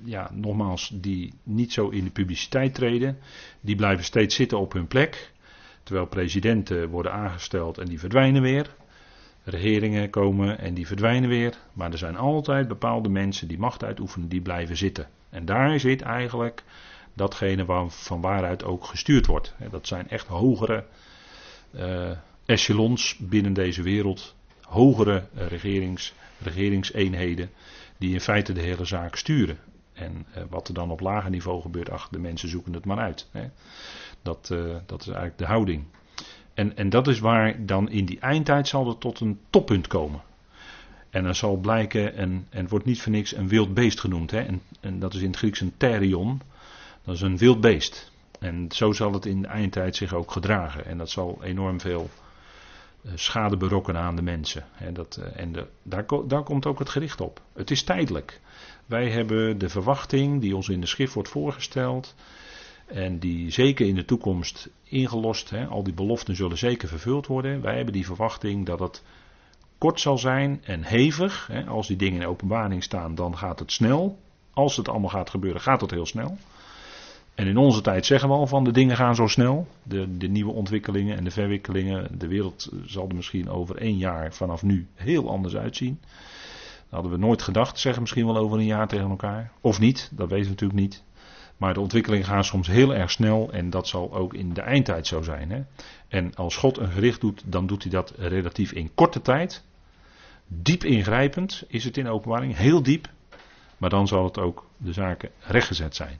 [0.05, 3.19] ja, nogmaals, die niet zo in de publiciteit treden,
[3.61, 5.33] die blijven steeds zitten op hun plek.
[5.87, 8.75] Terwijl presidenten worden aangesteld en die verdwijnen weer.
[9.43, 11.57] Regeringen komen en die verdwijnen weer.
[11.73, 15.09] Maar er zijn altijd bepaalde mensen die macht uitoefenen, die blijven zitten.
[15.31, 16.63] En daar zit eigenlijk
[17.15, 19.55] datgene waar, van waaruit ook gestuurd wordt.
[19.71, 20.85] Dat zijn echt hogere
[21.75, 22.11] uh,
[22.47, 27.51] echelons binnen deze wereld, hogere regerings, regeringseenheden,
[27.99, 29.59] die in feite de hele zaak sturen.
[29.97, 32.99] En uh, wat er dan op lager niveau gebeurt, ach, de mensen zoeken het maar
[32.99, 33.29] uit.
[33.31, 33.49] Hè.
[34.23, 35.85] Dat, uh, dat is eigenlijk de houding.
[36.55, 40.21] En, en dat is waar dan in die eindtijd zal er tot een toppunt komen.
[41.11, 44.31] En dan zal blijken, en, en het wordt niet voor niks een wild beest genoemd.
[44.31, 44.41] Hè?
[44.41, 46.41] En, en dat is in het Grieks een therion.
[47.05, 48.13] Dat is een wild beest.
[48.41, 50.85] En zo zal het in de eindtijd zich ook gedragen.
[50.85, 52.11] En dat zal enorm veel
[53.05, 54.65] eh, schade berokkenen aan de mensen.
[54.79, 57.41] En, dat, eh, en de, daar, daar komt ook het gericht op.
[57.53, 58.41] Het is tijdelijk.
[58.87, 62.15] Wij hebben de verwachting die ons in de schrift wordt voorgesteld.
[62.87, 67.61] En die zeker in de toekomst ingelost, hè, al die beloften zullen zeker vervuld worden.
[67.61, 69.03] Wij hebben die verwachting dat het
[69.79, 71.47] kort zal zijn en hevig.
[71.53, 71.65] Hè.
[71.65, 74.19] Als die dingen in openbaring staan, dan gaat het snel.
[74.53, 76.37] Als het allemaal gaat gebeuren, gaat het heel snel.
[77.35, 79.67] En in onze tijd zeggen we al van de dingen gaan zo snel.
[79.83, 82.19] De, de nieuwe ontwikkelingen en de verwikkelingen.
[82.19, 86.01] De wereld zal er misschien over één jaar vanaf nu heel anders uitzien.
[86.89, 89.53] Hadden we nooit gedacht, zeggen misschien wel over een jaar tegen elkaar.
[89.61, 91.05] Of niet, dat weten we natuurlijk niet.
[91.57, 95.07] Maar de ontwikkelingen gaan soms heel erg snel en dat zal ook in de eindtijd
[95.07, 95.51] zo zijn.
[95.51, 95.63] Hè?
[96.09, 99.65] En als God een gericht doet, dan doet hij dat relatief in korte tijd.
[100.47, 103.09] Diep ingrijpend is het in openbaring, heel diep.
[103.77, 106.19] Maar dan zal het ook de zaken rechtgezet zijn.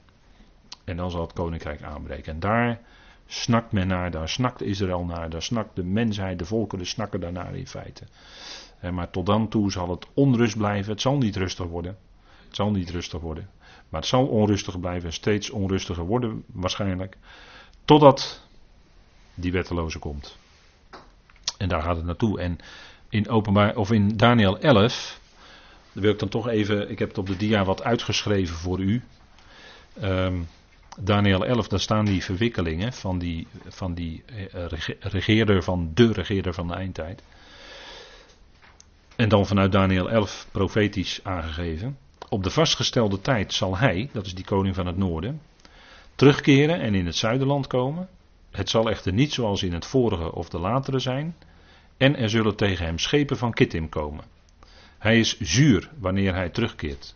[0.83, 2.33] En dan zal het koninkrijk aanbreken.
[2.33, 2.79] En daar
[3.25, 7.55] snakt men naar, daar snakt Israël naar, daar snakt de mensheid, de volkeren snakken daarnaar
[7.55, 8.03] in feite.
[8.81, 11.97] Maar tot dan toe zal het onrust blijven, het zal niet rustig worden.
[12.45, 13.49] Het zal niet rustig worden.
[13.89, 17.17] Maar het zal onrustig blijven, steeds onrustiger worden waarschijnlijk.
[17.85, 18.47] Totdat
[19.33, 20.37] die wetteloze komt.
[21.57, 22.39] En daar gaat het naartoe.
[22.39, 22.57] En
[23.09, 25.19] in, openbaar, of in Daniel 11,
[25.91, 29.03] wil ik dan toch even, ik heb het op de dia wat uitgeschreven voor u.
[30.03, 30.47] Um,
[30.99, 34.65] Daniel 11, daar staan die verwikkelingen van die, van die eh,
[34.99, 37.23] regeerder, van de regeerder van de eindtijd.
[39.17, 41.97] En dan vanuit Daniel 11 profetisch aangegeven.
[42.29, 45.41] Op de vastgestelde tijd zal hij, dat is die koning van het noorden,
[46.15, 48.09] terugkeren en in het zuiderland komen.
[48.51, 51.35] Het zal echter niet zoals in het vorige of de latere zijn.
[51.97, 54.23] En er zullen tegen hem schepen van Kittim komen.
[54.97, 57.15] Hij is zuur wanneer hij terugkeert.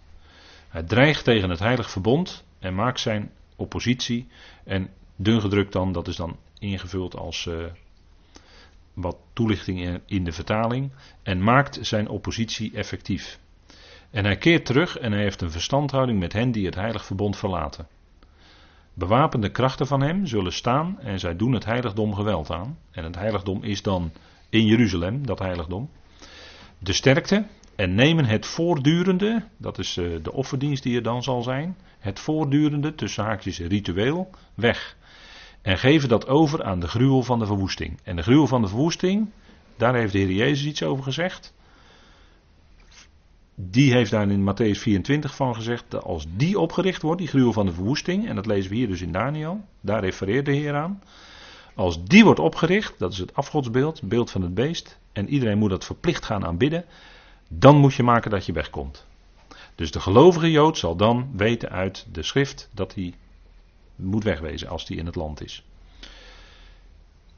[0.70, 4.28] Hij dreigt tegen het heilig verbond en maakt zijn oppositie.
[4.64, 7.66] En dun gedrukt dan, dat is dan ingevuld als uh,
[8.94, 10.92] wat toelichting in de vertaling.
[11.24, 13.40] En maakt zijn oppositie effectief.
[14.12, 17.38] En hij keert terug en hij heeft een verstandhouding met hen die het heilig verbond
[17.38, 17.88] verlaten.
[18.94, 22.78] Bewapende krachten van hem zullen staan en zij doen het heiligdom geweld aan.
[22.92, 24.12] En het heiligdom is dan
[24.50, 25.90] in Jeruzalem, dat heiligdom.
[26.80, 31.42] De sterkte en nemen het voortdurende, dat is eh, de offerdienst die er dan zal
[31.42, 34.98] zijn, het voortdurende, tussen haakjes ritueel, weg.
[35.62, 38.00] En geven dat over aan de gruwel van de verwoesting.
[38.04, 39.30] En de gruwel van de verwoesting,
[39.78, 41.54] daar heeft de Heer Jezus iets over gezegd.
[43.56, 47.54] Die heeft daar in Matthäus 24 van gezegd, dat als die opgericht wordt, die gruwel
[47.54, 50.76] van de verwoesting, en dat lezen we hier dus in Daniel, daar refereert de Heer
[50.76, 51.02] aan.
[51.76, 55.70] Als die wordt opgericht, dat is het afgodsbeeld, beeld van het beest, en iedereen moet
[55.70, 56.86] dat verplicht gaan aanbidden,
[57.48, 59.06] dan moet je maken dat je wegkomt.
[59.76, 63.14] Dus de gelovige Jood zal dan weten uit de schrift dat hij
[63.96, 65.64] moet wegwezen als hij in het land is.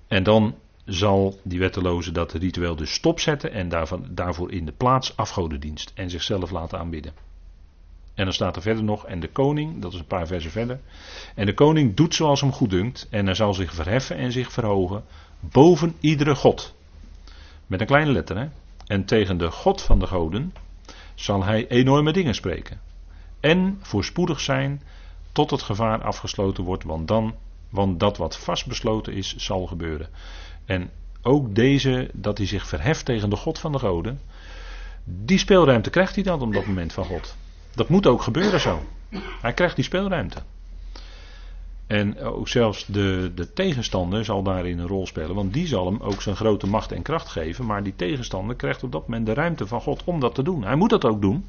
[0.08, 5.18] En dan zal die wetteloze dat ritueel dus stopzetten en daarvan, daarvoor in de plaats
[5.18, 7.14] afgodendienst en zichzelf laten aanbidden.
[8.14, 10.80] En dan staat er verder nog, en de koning, dat is een paar versen verder,
[11.36, 15.04] en de koning doet zoals hem goeddunkt en hij zal zich verheffen en zich verhogen
[15.40, 16.76] boven iedere god.
[17.68, 18.48] Met een kleine letter, hè.
[18.88, 20.54] En tegen de God van de goden
[21.16, 22.80] zal hij enorme dingen spreken.
[23.40, 24.82] En voorspoedig zijn
[25.34, 27.36] tot het gevaar afgesloten wordt, want dan,
[27.70, 30.10] want dat wat vastbesloten is, zal gebeuren.
[30.66, 30.90] En
[31.22, 34.22] ook deze, dat hij zich verheft tegen de God van de goden,
[35.04, 37.36] die speelruimte krijgt hij dan op dat moment van God.
[37.76, 38.82] Dat moet ook gebeuren zo.
[39.42, 40.42] Hij krijgt die speelruimte.
[41.88, 46.02] En ook zelfs de, de tegenstander zal daarin een rol spelen, want die zal hem
[46.02, 47.66] ook zijn grote macht en kracht geven.
[47.66, 50.64] Maar die tegenstander krijgt op dat moment de ruimte van God om dat te doen.
[50.64, 51.46] Hij moet dat ook doen.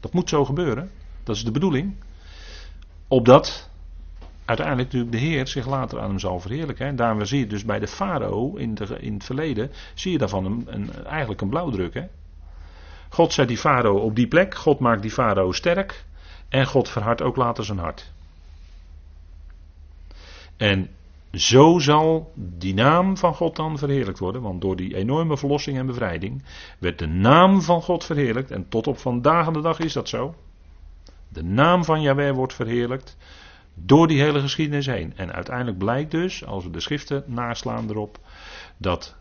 [0.00, 0.90] Dat moet zo gebeuren.
[1.22, 1.94] Dat is de bedoeling.
[3.08, 3.70] Opdat
[4.44, 6.86] uiteindelijk natuurlijk de Heer zich later aan hem zal verheerlijken.
[6.86, 10.44] En daarom zie je dus bij de farao in, in het verleden, zie je daarvan
[10.66, 11.94] een, eigenlijk een blauwdruk.
[11.94, 12.04] Hè?
[13.08, 16.04] God zet die farao op die plek, God maakt die farao sterk
[16.48, 18.12] en God verhardt ook later zijn hart.
[20.56, 20.88] En
[21.32, 25.86] zo zal die naam van God dan verheerlijkt worden, want door die enorme verlossing en
[25.86, 26.42] bevrijding
[26.78, 30.34] werd de naam van God verheerlijkt en tot op vandaag de dag is dat zo.
[31.34, 33.16] De naam van Yahweh wordt verheerlijkt
[33.74, 35.12] door die hele geschiedenis heen.
[35.16, 38.18] En uiteindelijk blijkt dus, als we de schriften naslaan erop,
[38.76, 39.16] dat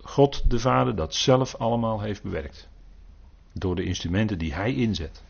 [0.00, 2.68] God de Vader dat zelf allemaal heeft bewerkt.
[3.52, 5.22] Door de instrumenten die hij inzet.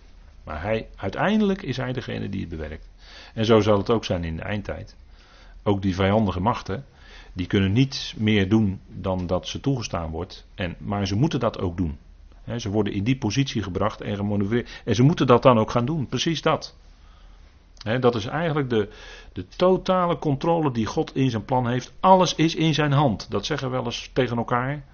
[0.45, 2.89] Maar hij, uiteindelijk is hij degene die het bewerkt.
[3.35, 4.97] En zo zal het ook zijn in de eindtijd.
[5.63, 6.85] Ook die vijandige machten,
[7.33, 10.47] die kunnen niet meer doen dan dat ze toegestaan wordt.
[10.55, 11.99] En, maar ze moeten dat ook doen.
[12.57, 14.83] Ze worden in die positie gebracht en gemanoeuvreerd.
[14.85, 16.07] En ze moeten dat dan ook gaan doen.
[16.07, 16.77] Precies dat.
[18.01, 18.89] dat is eigenlijk de,
[19.33, 21.93] de totale controle die God in zijn plan heeft.
[22.01, 23.31] Alles is in zijn hand.
[23.31, 24.85] Dat zeggen we wel eens tegen elkaar.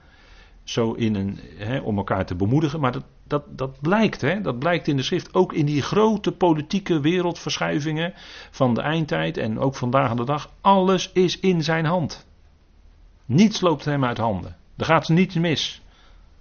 [0.65, 1.39] Zo in een,
[1.83, 2.81] om elkaar te bemoedigen.
[2.81, 5.35] Maar dat, dat, dat blijkt, dat blijkt in de schrift.
[5.35, 8.13] Ook in die grote politieke wereldverschuivingen
[8.51, 10.51] van de eindtijd en ook vandaag de dag.
[10.61, 12.27] Alles is in zijn hand.
[13.25, 14.57] Niets loopt hem uit handen.
[14.77, 15.83] Er gaat niets mis.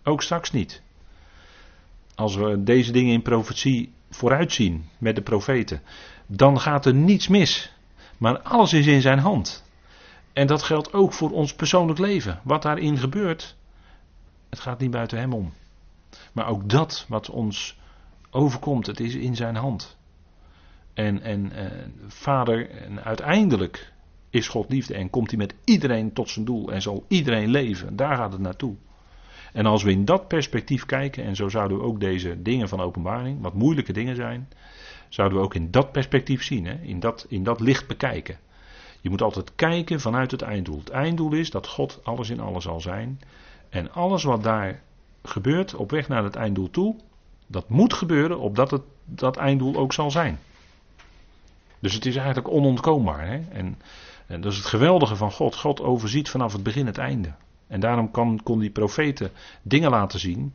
[0.03, 0.82] Ook straks niet.
[2.22, 5.82] Als we deze dingen in profetie vooruitzien met de profeten,
[6.28, 7.74] dan gaat er niets mis.
[8.17, 9.63] Maar alles is in zijn hand.
[10.34, 12.39] En dat geldt ook voor ons persoonlijk leven.
[12.43, 13.55] Wat daarin gebeurt,
[14.49, 15.53] het gaat niet buiten hem om.
[16.32, 17.80] Maar ook dat wat ons
[18.30, 19.97] overkomt, het is in zijn hand.
[20.93, 23.93] En, en eh, vader, en uiteindelijk
[24.30, 27.95] is God liefde en komt hij met iedereen tot zijn doel en zal iedereen leven.
[27.95, 28.76] Daar gaat het naartoe.
[29.52, 32.82] En als we in dat perspectief kijken, en zo zouden we ook deze dingen van
[32.82, 34.49] openbaring, wat moeilijke dingen zijn,
[35.10, 36.74] zouden we ook in dat perspectief zien, hè?
[36.82, 38.38] In, dat, in dat licht bekijken.
[39.02, 40.78] Je moet altijd kijken vanuit het einddoel.
[40.78, 43.22] Het einddoel is dat God alles in alles zal zijn.
[43.70, 44.82] En alles wat daar
[45.24, 46.95] gebeurt op weg naar het einddoel toe,
[47.47, 50.39] dat moet gebeuren opdat het dat einddoel ook zal zijn.
[51.80, 53.28] Dus het is eigenlijk onontkoombaar.
[53.28, 53.41] Hè?
[53.49, 53.80] En,
[54.28, 55.56] en dat is het geweldige van God.
[55.56, 57.34] God overziet vanaf het begin het einde.
[57.72, 60.53] En daarom kan, kon die profeten dingen laten zien.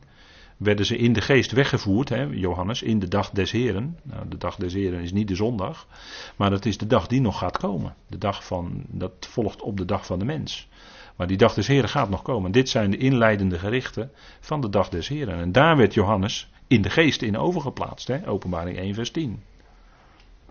[0.57, 3.97] Werden ze in de geest weggevoerd, hè, Johannes, in de dag des Heren.
[4.03, 5.87] Nou, de dag des Heren is niet de zondag,
[6.35, 7.95] maar dat is de dag die nog gaat komen.
[8.07, 10.67] De dag van, dat volgt op de dag van de mens.
[11.15, 12.51] Maar die dag des Heren gaat nog komen.
[12.51, 15.39] Dit zijn de inleidende gerichten van de dag des Heren.
[15.39, 18.07] En daar werd Johannes in de geest in overgeplaatst.
[18.07, 18.29] Hè?
[18.29, 19.41] Openbaring 1 vers 10.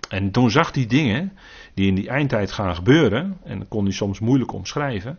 [0.08, 1.32] En toen zag hij dingen
[1.74, 3.38] die in die eindtijd gaan gebeuren.
[3.44, 5.18] En dat kon hij soms moeilijk omschrijven.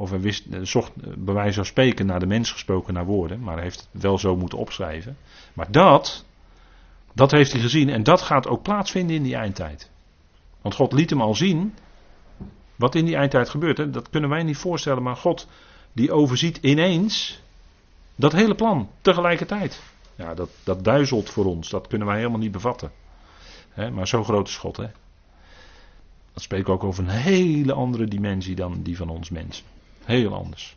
[0.00, 0.92] Of hij wist, zocht
[1.24, 3.40] bij wijze van spreken naar de mens gesproken naar woorden.
[3.40, 5.16] Maar hij heeft het wel zo moeten opschrijven.
[5.52, 6.24] Maar dat,
[7.12, 7.88] dat heeft hij gezien.
[7.88, 9.90] En dat gaat ook plaatsvinden in die eindtijd.
[10.60, 11.74] Want God liet hem al zien
[12.76, 15.48] wat in die eindtijd gebeurt, hè, dat kunnen wij niet voorstellen, maar God
[15.92, 17.40] die overziet ineens
[18.16, 19.82] dat hele plan tegelijkertijd.
[20.14, 22.92] Ja, dat, dat duizelt voor ons, dat kunnen wij helemaal niet bevatten.
[23.92, 24.76] Maar zo groot is God.
[24.76, 24.86] Hè.
[26.32, 29.64] Dat spreekt ook over een hele andere dimensie dan die van ons mensen.
[30.10, 30.76] Heel anders.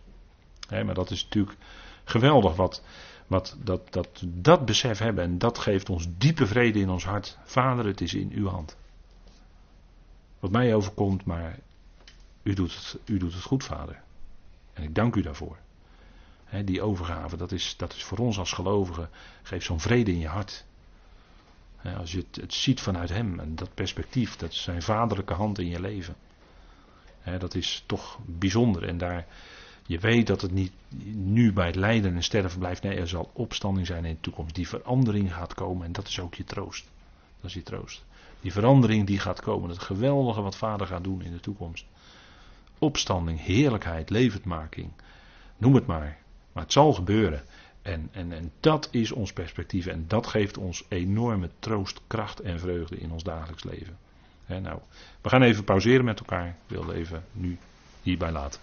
[0.70, 1.58] Maar dat is natuurlijk
[2.04, 2.84] geweldig wat,
[3.28, 7.38] wat dat, dat, dat besef hebben en dat geeft ons diepe vrede in ons hart.
[7.44, 8.78] Vader, het is in uw hand.
[10.40, 11.60] Wat mij overkomt, maar
[12.44, 14.02] u doet het, u doet het goed, vader.
[14.74, 15.58] En ik dank u daarvoor.
[16.66, 19.10] die overgave, dat is, dat is voor ons als gelovigen,
[19.44, 20.66] geeft zo'n vrede in je hart.
[21.98, 25.60] als je het, het, ziet vanuit hem en dat perspectief, dat is zijn vaderlijke hand
[25.60, 26.16] in je leven.
[27.40, 28.88] Dat is toch bijzonder.
[28.88, 29.26] En daar,
[29.86, 30.72] je weet dat het niet
[31.14, 32.84] nu bij het lijden en sterven blijft.
[32.84, 34.56] Nee, er zal opstanding zijn in de toekomst.
[34.56, 36.90] Die verandering gaat komen en dat is ook je troost.
[37.42, 38.06] Dat is je troost.
[38.42, 39.70] Die verandering die gaat komen.
[39.70, 41.86] Het geweldige wat vader gaat doen in de toekomst
[42.84, 44.92] opstanding, heerlijkheid, levendmaking.
[45.58, 46.18] Noem het maar.
[46.52, 47.44] Maar het zal gebeuren.
[47.82, 49.86] En, en, en dat is ons perspectief.
[49.86, 53.98] En dat geeft ons enorme troost, kracht en vreugde in ons dagelijks leven.
[54.48, 54.80] Nou,
[55.22, 56.48] we gaan even pauzeren met elkaar.
[56.48, 57.58] Ik wil even nu
[58.02, 58.60] hierbij laten.